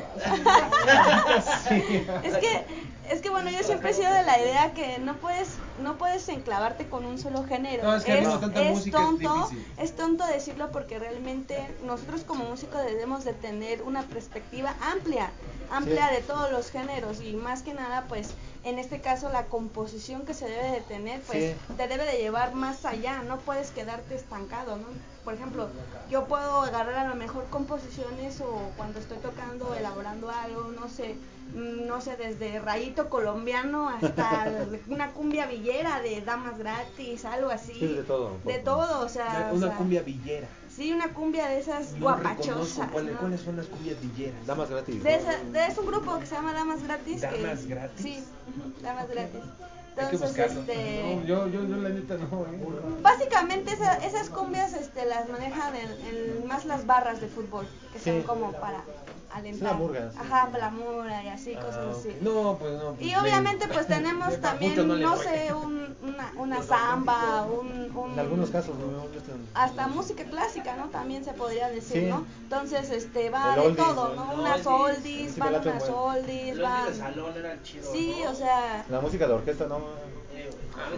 [2.23, 2.65] Es que,
[3.11, 6.27] es que bueno, yo siempre he sido de la idea que no puedes, no puedes
[6.29, 7.83] enclavarte con un solo género.
[7.83, 9.65] No, es que es música es tonto, difícil.
[9.81, 15.31] Es tonto decirlo porque realmente nosotros como músicos debemos de tener una perspectiva amplia,
[15.71, 16.15] amplia Sí.
[16.15, 18.29] de todos los géneros y más que nada, pues,
[18.63, 21.73] en este caso la composición que se debe de tener, pues, Sí.
[21.77, 24.85] te debe de llevar más allá, no puedes quedarte estancado, ¿no?
[25.23, 25.69] Por ejemplo,
[26.09, 31.15] yo puedo agarrar a lo mejor composiciones o cuando estoy tocando, elaborando algo, no sé,
[31.53, 34.45] mm, no sé, desde rayito colombiano hasta
[34.87, 37.73] una cumbia villera de damas gratis, algo así.
[37.73, 39.49] Sí, de todo, De todo, o sea.
[39.51, 40.47] o Una sea, cumbia villera.
[40.75, 42.87] Sí, una cumbia de esas No guapachosas.
[42.91, 43.19] cuáles, ¿no?
[43.19, 44.45] cuáles son las cumbias villeras.
[44.45, 45.03] Damas gratis.
[45.03, 47.21] De, esa, de es un grupo que se llama Damas Gratis.
[47.21, 48.01] que- ¿Damas Gratis?
[48.01, 48.23] Sí,
[48.81, 49.41] Damas Gratis.
[49.97, 50.61] Hay que Entonces, buscarlo.
[50.61, 51.15] este.
[51.17, 52.59] No, yo, yo, yo la neta no, eh.
[53.01, 57.99] Básicamente esa- esas cumbias este, las manejan en, en más las barras de fútbol, que
[57.99, 58.81] son como para
[59.33, 59.71] alentar.
[59.71, 60.17] la murga, sí.
[60.19, 62.15] Ajá, la murga y así, Ah, cosas así.
[62.21, 62.93] No, pues no.
[62.93, 67.95] pues Y me- obviamente pues tenemos también, no no sé, un- una, una samba, un,
[67.95, 69.03] un- En algunos casos, ¿no?
[69.17, 70.87] Están- hasta música clásica, ¿no?
[70.89, 72.07] También se podría decir, Sí.
[72.09, 72.25] ¿no?
[72.43, 74.33] Entonces, este, va El de oldies, todo, ¿no?
[74.41, 75.33] Unas oldies.
[75.33, 76.85] Sí, van unas oldies, Los van...
[76.87, 77.89] de salón eran chidos.
[77.91, 78.31] Sí, ¿no?
[78.31, 78.85] o sea...
[78.89, 79.79] La música de orquesta, ¿no?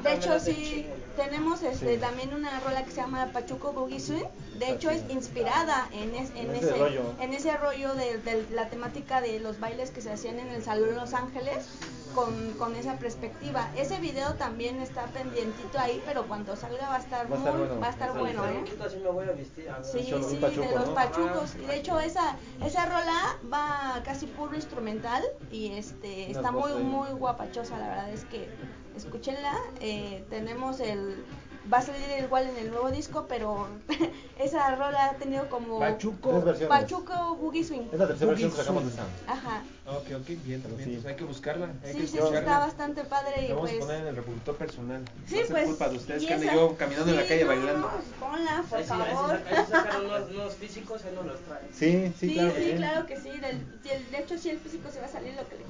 [0.03, 1.99] De hecho, sí, tenemos este, Sí.
[1.99, 4.25] también una rola que se llama Pachuco Boogie Swing.
[4.59, 7.01] De hecho, es inspirada en, es- en En ese ese, rollo.
[7.19, 10.63] en ese rollo de, de la temática de los bailes que se hacían en el
[10.63, 11.65] Salón Los Ángeles.
[12.13, 13.71] Con, con esa perspectiva.
[13.75, 17.53] Ese video también está pendientito ahí, pero cuando salga va a estar Va a estar
[17.55, 17.81] muy, bueno.
[17.81, 18.59] va a estar Sí, bueno, ¿eh?
[18.59, 19.67] poquito así me voy a vestir.
[19.67, 19.83] a.
[19.83, 20.93] Sí, sí, pachuco, de los ¿no?
[20.93, 21.53] pachucos.
[21.55, 26.73] Ah, Y de hecho esa esa rola va casi puro instrumental y este está muy
[26.83, 28.47] muy guapachosa, la verdad es que
[28.95, 29.57] escúchenla.
[29.79, 31.23] Eh, tenemos el
[31.71, 33.67] va a salir igual en el nuevo disco, pero
[34.37, 36.43] esa rola ha tenido como Pachuco.
[36.67, 37.87] Pachuco Boogie Swing.
[37.93, 39.03] Es la tercera versión que Boogie sacamos de esa.
[39.27, 39.63] Ajá.
[39.87, 40.89] Ok, ok, bien, Pero bien.
[40.89, 40.95] sí.
[40.95, 41.69] Entonces hay que buscarla.
[41.85, 42.39] Hay Sí, que sí, escucharla.
[42.39, 43.75] está bastante padre y vamos pues...
[43.75, 45.05] a poner en el reproductor personal.
[45.25, 47.17] Sí, Va a ser pues, culpa de ustedes y que ande esa- yo caminando en
[47.17, 47.89] la calle no, bailando.
[47.91, 49.31] pues ponla, por favor.
[49.47, 51.67] ahí sacaron unos, unos físicos, ahí no los traen.
[51.73, 52.51] Sí, sí, Sí, claro.
[52.51, 52.75] sí, que sí.
[52.75, 53.29] claro que sí.
[53.29, 55.63] el- de hecho, sí, el físico se va a salir lo que le,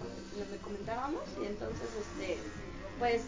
[0.43, 1.21] lo que comentábamos.
[1.39, 2.38] Y entonces, este,
[2.97, 3.21] pues,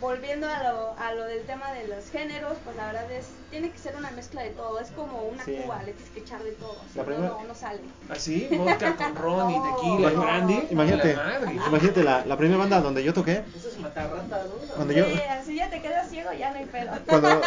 [0.00, 3.70] volviendo a lo, a lo del tema de los géneros, pues la verdad es, tiene
[3.70, 4.80] que ser una mezcla de todo.
[4.80, 5.56] Es como una Sí.
[5.62, 6.76] cuba, le tienes que echar de todo.
[6.94, 7.80] La no, primera- no, no sale.
[8.08, 8.48] ¿Así?
[8.56, 10.66] Vodka con ron y tequila y no, brandy.
[10.70, 14.74] Imagínate, La imagínate la, la primera banda donde yo toqué, Eso es matarrata, ¿no?
[14.74, 16.92] Cuando Sí, yo- así ya te quedas ciego, ya no hay pedo.
[17.06, 17.40] cuando,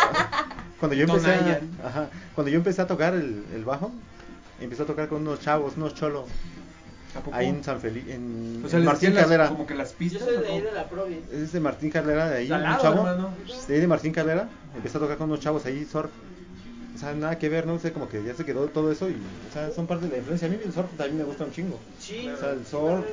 [0.80, 3.92] cuando yo empecé a, ajá, cuando yo empecé a tocar el, el bajo,
[4.60, 6.26] empecé a tocar con unos chavos, unos cholos.
[7.32, 9.47] Ahí en San Felipe, en, O sea, en les Martín las- Carrera.
[9.49, 10.23] como que las Yo pistas.
[10.23, 11.21] soy ¿o de ahí de la Provi.
[11.32, 12.97] Es de Martín Carrera, de ahí, un Salado, chavo.
[13.08, 13.34] hermano.
[13.67, 16.12] De ahí de Martín Carrera, empecé a tocar con unos chavos ahí, surf.
[16.95, 19.13] O sea, nada que ver, no sé, como que ya se quedó todo eso y,
[19.13, 20.47] o sea, son parte de la influencia.
[20.47, 21.80] A mí el surf también me gusta un chingo.
[21.99, 23.04] Sí, O sea, el surf,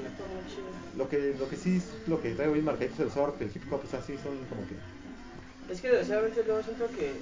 [0.97, 3.49] lo que, lo que sí es lo que traigo bien marcadito es el surf, el
[3.55, 4.75] hip hop, o sea, sí son como que...
[5.73, 7.13] Es que desgraciadamente luego siento que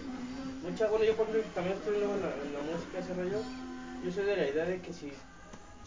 [0.62, 3.38] mucha, bueno yo por ejemplo también estoy luego en la, en la música ese rollo,
[4.02, 5.12] yo soy de la idea de que si,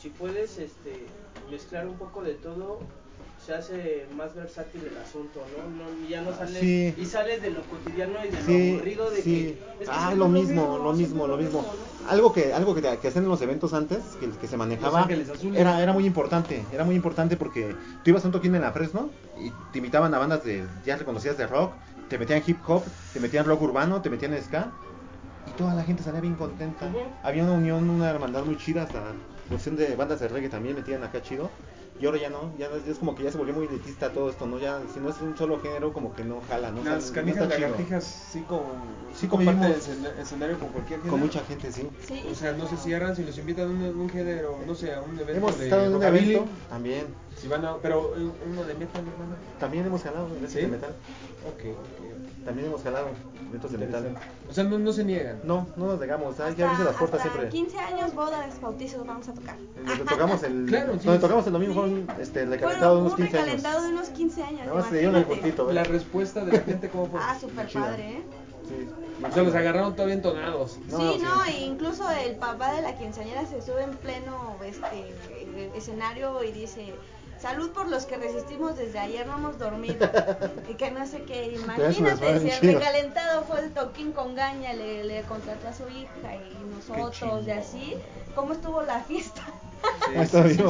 [0.02, 1.06] si puedes este
[1.52, 2.80] mezclar un poco de todo,
[3.46, 5.84] se hace más versátil el asunto, ¿no?
[5.84, 6.94] no ya no sales Sí.
[6.98, 9.24] y sales de lo cotidiano y de lo aburrido de sí.
[9.24, 9.50] que
[9.84, 11.62] es que ah, lo mismo, lo mismo, lo mismo.
[11.62, 12.10] ¿no?
[12.10, 15.08] Algo que, algo que, que hacían en los eventos antes, que, que se manejaba,
[15.54, 18.72] era, era muy importante, era muy importante porque tú ibas a un toquín en la
[18.72, 19.10] Fresno
[19.40, 21.74] y te invitaban a bandas de, ya reconocidas de rock,
[22.10, 22.84] te metían hip hop,
[23.14, 24.72] te metían rock urbano, te metían ska
[25.48, 26.92] y toda la gente salía bien contenta.
[27.24, 29.02] Había una unión, una hermandad muy chida, hasta
[29.52, 31.52] cuestión de bandas de reggae también metían acá chido.
[32.02, 34.32] Y ahora ya no, ya es, es como que ya se volvió muy elitista todo
[34.32, 34.58] esto, ¿no?
[34.58, 36.82] Ya, si no es un solo género, como que no jala, ¿no?
[36.82, 37.60] O sea, Las no canijas chido.
[37.60, 38.62] lagartijas sí, con,
[39.14, 41.12] Sí comparten el escenario con cualquier género.
[41.12, 41.88] Con mucha gente, sí.
[42.08, 44.94] Sí, O sea, no se cierran si los invitan a un, un género, no sé,
[44.96, 47.06] a un evento Hemos de estado en un evento también.
[47.38, 49.36] Si van a, pero eh, uno de metal, hermano.
[49.60, 50.62] También hemos jalado eventos ¿Sí?
[50.62, 50.96] de metal.
[51.48, 52.46] Ok, ok.
[52.46, 53.08] También hemos jalado
[53.50, 54.18] eventos de metal.
[54.50, 55.40] O sea, no, no se niegan.
[55.44, 57.50] No, no nos negamos, hay que abrirse las puertas siempre.
[57.50, 59.56] 15 años, bodas, bautizos, vamos a tocar.
[59.86, 61.06] Donde tocamos el, Claro, sí.
[61.06, 61.88] donde tocamos el domingo
[62.19, 63.45] este, recalentado de unos un 15 años.
[63.47, 64.60] recalentado de unos 15 años.
[64.65, 65.51] Nada más se dieron el imagínate.
[65.54, 65.86] puntito, La ¿eh?
[65.86, 67.19] respuesta de la gente, ¿cómo fue?
[67.21, 68.23] Ah, súper padre, ¿eh?
[68.67, 68.88] Sí.
[69.27, 70.80] O sea, los agarraron todavía entonados.
[70.89, 71.23] No, sí, sí.
[71.23, 74.86] no, e incluso el papá de la quinceañera se sube en pleno este
[75.30, 76.93] eh, escenario y dice,
[77.39, 80.10] salud por los que resistimos desde ayer, no hemos dormido.
[80.69, 85.04] y que no sé qué, imagínate, si el recalentado fue el toquín con gaña, le,
[85.04, 87.95] le contrató a su hija y nosotros y así,
[88.36, 89.43] ¿cómo estuvo la fiesta?
[90.08, 90.58] Sí, está bien.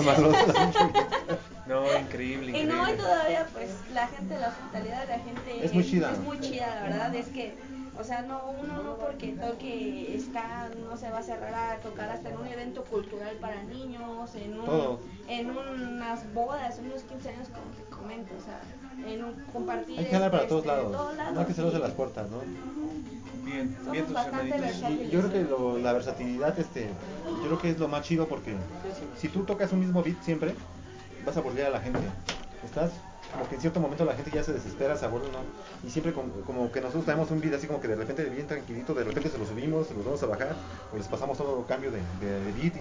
[1.67, 2.73] No, increíble, Y increíble.
[2.73, 6.11] no, y todavía pues la gente, la hospitalidad de la gente Es muy chida.
[6.11, 7.55] es muy chida, la verdad, es que,
[7.97, 12.09] o sea, no, uno no porque toque ska no se va a cerrar a tocar
[12.09, 14.99] hasta en un evento cultural para niños, en un, Todo.
[15.29, 18.59] en unas bodas, en unos 15 años como te comento, o sea,
[19.09, 20.91] en un compartir Hay que jalar para este, todos lados.
[20.91, 21.83] todos lados, No hay que cerrarse sí.
[21.83, 22.37] las puertas, ¿no?
[23.43, 24.05] Bien, Somos bien.
[25.07, 26.89] Y yo creo que lo- la versatilidad, este,
[27.41, 28.55] yo creo que es lo más chido porque
[29.17, 30.53] si tú tocas un mismo beat siempre,
[31.25, 31.99] vas a aburrir a la gente.
[32.63, 32.91] Estás
[33.33, 35.39] como que en cierto momento la gente ya se desespera, se aburre, ¿no?
[35.87, 38.45] Y siempre como, como que nosotros tenemos un beat así como que de repente bien
[38.45, 40.55] tranquilito, de repente se lo subimos, se los vamos a bajar,
[40.93, 42.79] o les pasamos todo cambio de, de- de beat y,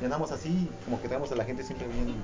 [0.00, 2.14] y andamos así, como que tenemos a la gente siempre bien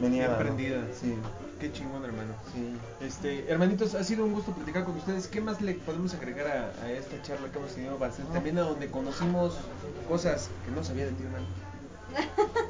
[0.00, 0.36] meneada.
[0.36, 0.56] Bien ¿no?
[0.56, 0.86] prendida.
[0.98, 1.14] Sí,
[1.60, 2.32] Qué chingón, hermano.
[2.54, 2.74] sí.
[3.04, 5.28] Este, hermanitos, ha sido un gusto platicar con ustedes.
[5.28, 7.98] ¿Qué más le podemos agregar a, a esta charla que hemos tenido?
[7.98, 8.32] Bastante?
[8.32, 9.58] También a donde conocimos
[10.08, 11.46] cosas que no sabía de ti, hermano.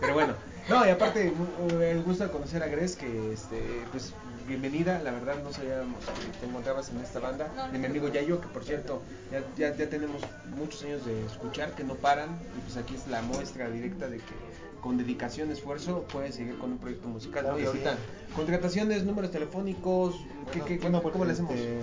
[0.01, 0.35] Pero bueno,
[0.69, 1.33] no, y aparte,
[1.81, 4.13] el gusto de conocer a Gres, que este, pues
[4.47, 8.41] bienvenida, la verdad no sabíamos que te encontrabas en esta banda, de mi amigo Yayo,
[8.41, 10.21] que por cierto, ya, ya, ya tenemos
[10.57, 14.17] muchos años de escuchar, que no paran, y pues aquí es la muestra directa de
[14.19, 14.35] que
[14.81, 17.43] con dedicación, esfuerzo, puedes seguir con un proyecto musical.
[17.43, 17.59] Claro ¿no?
[17.59, 18.33] Y que ahorita, sí.
[18.35, 20.15] contrataciones, números telefónicos,
[20.53, 21.53] ¿qué, Bueno, qué, bueno, pues, ¿cómo le hacemos?
[21.55, 21.81] este,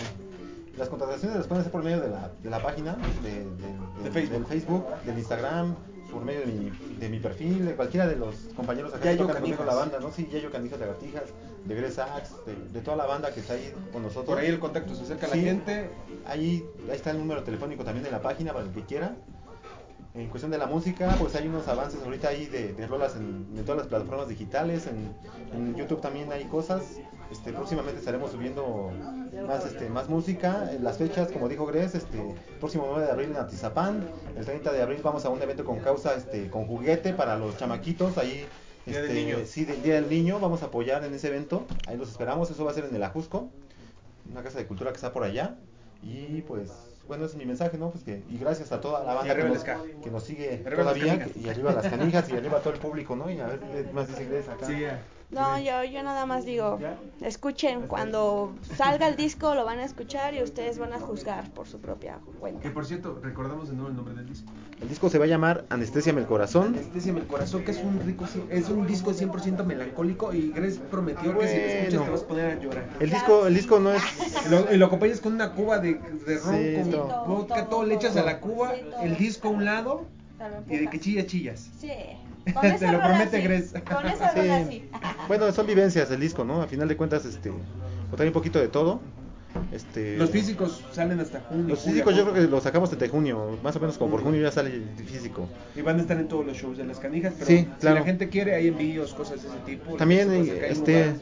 [0.77, 4.12] las contrataciones las pueden hacer por medio de la, de la página, de, de- De
[4.12, 4.33] Facebook.
[4.33, 5.75] del Facebook, del Instagram,
[6.12, 9.38] por medio de mi, de mi perfil, de cualquiera de los compañeros acá que tocan
[9.38, 10.12] conmigo la banda, ¿no?
[10.12, 11.23] Sí, Yayo Canijas Lagartijas,
[11.65, 14.25] de Axe, de, de toda la banda que está ahí con nosotros.
[14.27, 15.89] Por ahí el contacto se acerca a la Sí, gente.
[16.25, 19.15] Ahí, ahí está el número telefónico también en la página para el que quiera.
[20.13, 23.45] En cuestión de la música, pues hay unos avances ahorita ahí de, de rolas en,
[23.55, 25.13] en todas las plataformas digitales, en,
[25.53, 26.99] en YouTube también hay cosas.
[27.31, 28.89] Este, próximamente estaremos subiendo
[29.45, 30.71] más, este, más música.
[30.81, 32.17] Las fechas, como dijo Gres, este,
[32.60, 35.79] próximo 9 de abril en Atizapán, el 30 de abril vamos a un evento con
[35.79, 38.45] causa, este, con juguete para los chamaquitos, ahí
[38.85, 39.37] Día del este, Niño.
[39.45, 42.63] Sí, del Día del Niño, vamos a apoyar en ese evento, ahí los esperamos, eso
[42.63, 43.49] va a ser en el Ajusco,
[44.31, 45.58] una casa de cultura que está por allá,
[46.01, 46.71] y pues
[47.08, 47.91] bueno, ese es mi mensaje, ¿no?
[47.91, 51.27] Pues que, y gracias a toda la banda que nos, que nos sigue Arriba todavía,
[51.35, 53.29] y arriba las canijas, y arriba todo el público, ¿no?
[53.29, 54.65] Y a ver, ¿qué más dice acá?
[54.65, 55.01] Sí, ya.
[55.30, 56.80] No, yo, yo nada más digo,
[57.21, 61.67] escuchen, cuando salga el disco lo van a escuchar y ustedes van a juzgar por
[61.67, 62.73] su propia Que cuenta.
[62.73, 64.50] por cierto, recordamos de nuevo el nombre del disco.
[64.82, 66.67] El disco se va a llamar Anestesiame el corazón.
[66.67, 71.38] Anestesiame el corazón, que es un rico, es un disco 100% melancólico y Grace prometió
[71.38, 72.06] que si lo escuchas Bueno.
[72.06, 72.90] te vas a poner a llorar.
[73.02, 74.04] El disco, el disco no es...
[74.46, 77.25] Y lo, y lo acompañas con una cuba de, de ron Sí, con todo.
[77.25, 79.02] vodka, todo, le echas a la cuba, Sí, todo.
[79.02, 80.06] el disco a un lado
[80.69, 81.69] y de que chillas, chillas.
[81.80, 81.92] Sí,
[82.54, 83.81] con esa lo rola promete sí, Grace.
[83.83, 84.39] Con esa Sí.
[84.39, 84.89] rola sí.
[85.27, 86.62] Bueno, son vivencias el disco, ¿no?
[86.62, 89.00] A final de cuentas, este, o trae un poquito de todo.
[89.71, 91.69] Este, Los físicos salen hasta junio.
[91.69, 94.39] Los físicos yo creo que los sacamos desde junio, más o menos como por junio
[94.41, 95.48] ya sale el físico.
[95.75, 97.95] Y van a estar en todos los shows de las canijas, pero Sí, si claro.
[98.00, 99.95] la gente quiere, hay envíos, cosas de ese tipo.
[99.95, 101.15] También, Pues, hay este.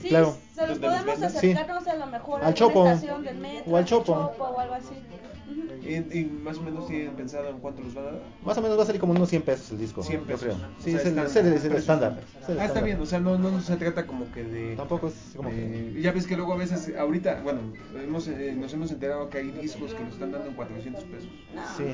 [0.00, 0.36] Sí, Claro.
[0.54, 1.30] se los Donde los podemos vendan.
[1.40, 1.50] Sí.
[1.52, 2.86] acercarnos a lo mejor Al a alguna Chopo.
[2.88, 4.12] estación del metro, O al Chopo.
[4.38, 4.94] o algo así.
[5.82, 8.22] Y, y más o menos tienen pensado en cuánto los van a dar.
[8.44, 10.42] Más o menos va a salir como unos 100 pesos el disco, 100 yo pesos.
[10.42, 10.54] creo.
[10.56, 12.10] O Sí, sea, es, el, están- es el- es el precios estándar.
[12.18, 12.42] estándar.
[12.42, 14.76] es el Ah, está bien, o sea, no, no se trata como que de...
[14.76, 15.98] Tampoco es como que...
[16.00, 17.60] Ya ves que luego a veces, ahorita, bueno,
[17.96, 21.28] hemos, eh, nos hemos enterado que hay discos que nos están dando en 400 pesos.
[21.76, 21.84] Sí,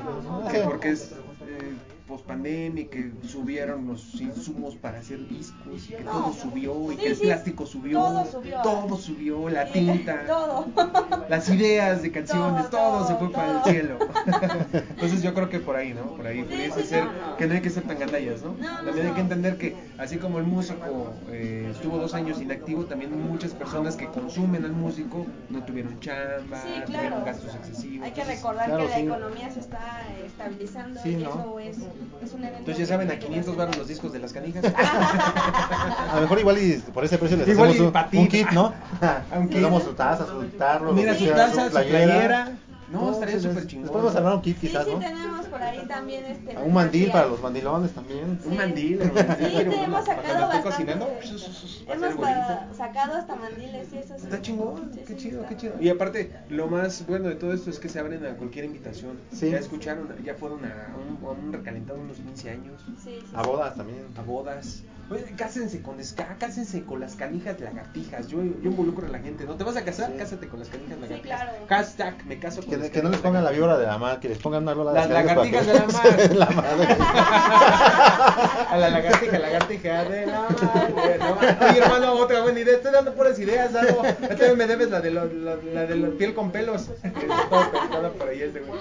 [0.65, 1.11] porque es
[1.47, 1.73] eh,
[2.07, 6.11] pospandemia y que subieron los insumos para hacer discos y que No.
[6.11, 8.61] todo subió y Sí, que el sí, plástico subió, todo subió.
[8.61, 10.67] todo subió, la tinta, Todo.
[11.29, 13.97] las ideas de canciones, todo, Todo, se fue para el cielo.
[14.73, 16.15] Entonces yo creo que por ahí, ¿no?
[16.15, 18.55] Por ahí Sí, pudiese sí, ser que no hay que ser tan gandallas, ¿no?
[18.59, 22.41] No, no, también hay que entender que así como el músico eh, estuvo dos años
[22.41, 27.25] inactivo, también muchas personas que consumen al músico no tuvieron chamba, Sí, tuvieron claro.
[27.25, 28.05] gastos excesivos.
[28.05, 29.01] Hay que entonces- recordar claro, que la sí.
[29.01, 31.29] economía se está estabilizando Sí, y ¿no?
[31.29, 31.77] eso es,
[32.23, 32.59] es un evento.
[32.59, 33.57] Entonces ya saben, a que 500 trascender.
[33.57, 34.63] baros los discos de las canijas.
[36.11, 38.73] A lo mejor igual y por ese precio les Igual hacemos un, un kit, ¿no?
[39.49, 39.61] Kit.
[39.61, 42.51] damos su taza, su tarro, Mira lo que su sea, taza, su playera.
[42.91, 43.83] No, estaría sí, súper chingón.
[43.85, 44.99] Les podemos armar un kit Sí, quizás, sí, ¿no?
[44.99, 46.55] tenemos por ahí también este.
[46.57, 48.39] A Un mandil para los mandilones también.
[48.45, 49.47] Un mandil, un mandil.
[49.49, 50.95] Sí, te hemos sacado bastante.
[50.95, 54.23] pues, a Hemos pa- sacado hasta mandiles y eso sí.
[54.25, 55.73] Está chingón, Sí, qué sí, chido, qué chido.
[55.79, 59.17] Y aparte, lo más bueno de todo esto es que se abren a cualquier invitación.
[59.31, 59.49] Sí.
[59.51, 63.43] Ya escucharon, ya fueron a un, a un recalentado unos 15 años, Sí, sí, A
[63.43, 63.49] sí.
[63.49, 64.05] bodas también.
[64.17, 64.83] a bodas.
[65.09, 68.27] Oye, cásense con ska, cásense con las canijas lagartijas.
[68.27, 69.45] Yo, yo involucro a la gente.
[69.45, 70.11] ¿No te vas a casar?
[70.11, 70.17] Sí.
[70.17, 71.41] Cásate con las canijas lagartijas.
[71.43, 71.65] claro.
[71.69, 74.19] Hashtag, me caso con Que, las que no les pongan la víbora de la mar,
[74.19, 76.35] que les pongan una rola de Las para lagartijas de la mar.
[76.35, 76.87] la madre.
[78.69, 81.17] A la lagartija, lagartija de la madre.
[81.19, 82.75] No, Oye, hermano, otra buena idea.
[82.75, 84.01] Estoy dando puras ideas, algo.
[84.03, 86.87] También me debes la de, lo- la, la de la piel con pelos.
[87.49, 88.79] Todo pensado por ahí este güey.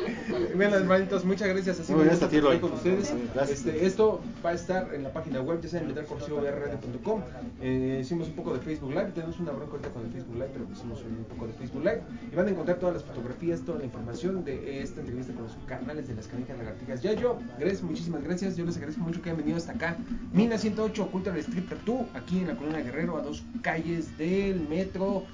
[0.55, 1.81] Bueno, hermanitos, muchas gracias.
[1.81, 2.59] Así Muy gusta a ti, Roy.
[2.59, 3.15] platicar con ustedes.
[3.35, 3.59] Gracias.
[3.65, 7.21] Este, esto va a estar en la página web, ya saben, metalcorsivobrd.com.
[7.63, 9.13] Eh, hicimos un poco de Facebook Live.
[9.15, 12.03] Tenemos una bronca ahorita con el Facebook Live, pero hicimos un poco de Facebook Live.
[12.33, 15.53] Y van a encontrar todas las fotografías, toda la información de esta entrevista con los
[15.67, 17.03] canales de las canijas lagartijas.
[17.03, 18.57] Ya yo, Grace, muchísimas gracias.
[18.57, 19.97] Yo les agradezco mucho que hayan venido hasta acá.
[20.33, 25.25] Mina 108, Cultural Strip Tattoo, aquí en la Colonia Guerrero, a dos calles del metro.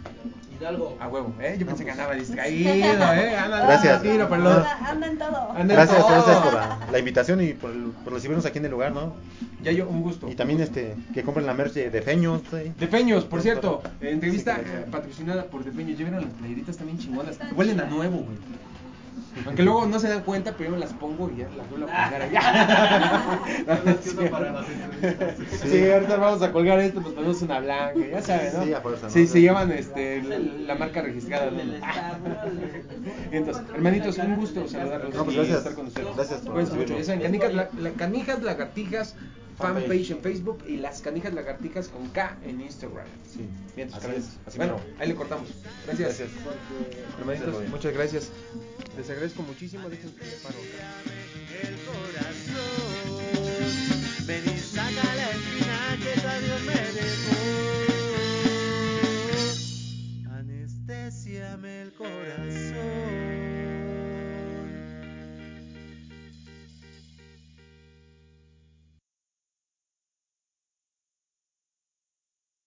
[0.58, 0.96] Hidalgo.
[1.00, 1.56] A huevo, ¿eh?
[1.58, 2.70] Yo pensé que andaba distraído,
[3.14, 3.36] ¿eh?
[3.36, 4.02] Anda, Gracias.
[4.02, 5.50] tiro, pero lo- Anda, anda en todo.
[5.50, 6.08] Anda en Gracias, todo.
[6.08, 9.14] gracias por la, la invitación y por, el- por recibirnos aquí en el lugar, ¿no?
[9.62, 10.28] Ya yo, un gusto.
[10.28, 12.42] Y también este que compren la merch de, de Feños.
[12.50, 12.72] sí.
[12.78, 15.98] De Peños, por cierto, eh, entrevista Sí, eh, patrocinada por De Peños.
[15.98, 17.38] Llevaron las playeritas también chingonas.
[17.56, 18.36] Huelen a nuevo, güey.
[19.46, 21.88] Aunque luego no se dan cuenta, pero yo me las pongo y ya las vuelvo
[21.90, 23.40] a colgar allá.
[24.02, 24.10] sí,
[25.68, 28.64] sí, ahorita vamos a colgar esto, pues ponemos una blanca, ya saben, ¿no?
[28.64, 29.12] Sí, a fuerza, ¿no?
[29.12, 31.50] Sí, se llevan este, la, la marca registrada.
[31.50, 31.60] ¿no?
[33.32, 35.58] Entonces, hermanitos, un gusto saludarlos No, pues gracias.
[35.58, 36.14] estar con ustedes.
[36.14, 36.54] Gracias por
[37.22, 39.14] canijas, la, la- canijas lagartijas
[39.58, 43.06] fanpage en Facebook y las canijas lagartijas con K en Instagram.
[43.30, 43.46] Sí.
[43.76, 44.24] Bien, Así canales.
[44.24, 45.48] es, así bueno, ahí le cortamos.
[45.86, 46.18] Gracias.
[46.18, 46.28] Gracias.
[47.18, 48.32] Hermanitos, muchas gracias.
[48.96, 49.88] Les agradezco muchísimo.
[49.88, 50.58] Dejen que paro.
[51.62, 53.22] El corazón,
[54.26, 57.36] ven y saca la espina que todavía me dejó.
[60.30, 62.61] Anestesiame el corazón.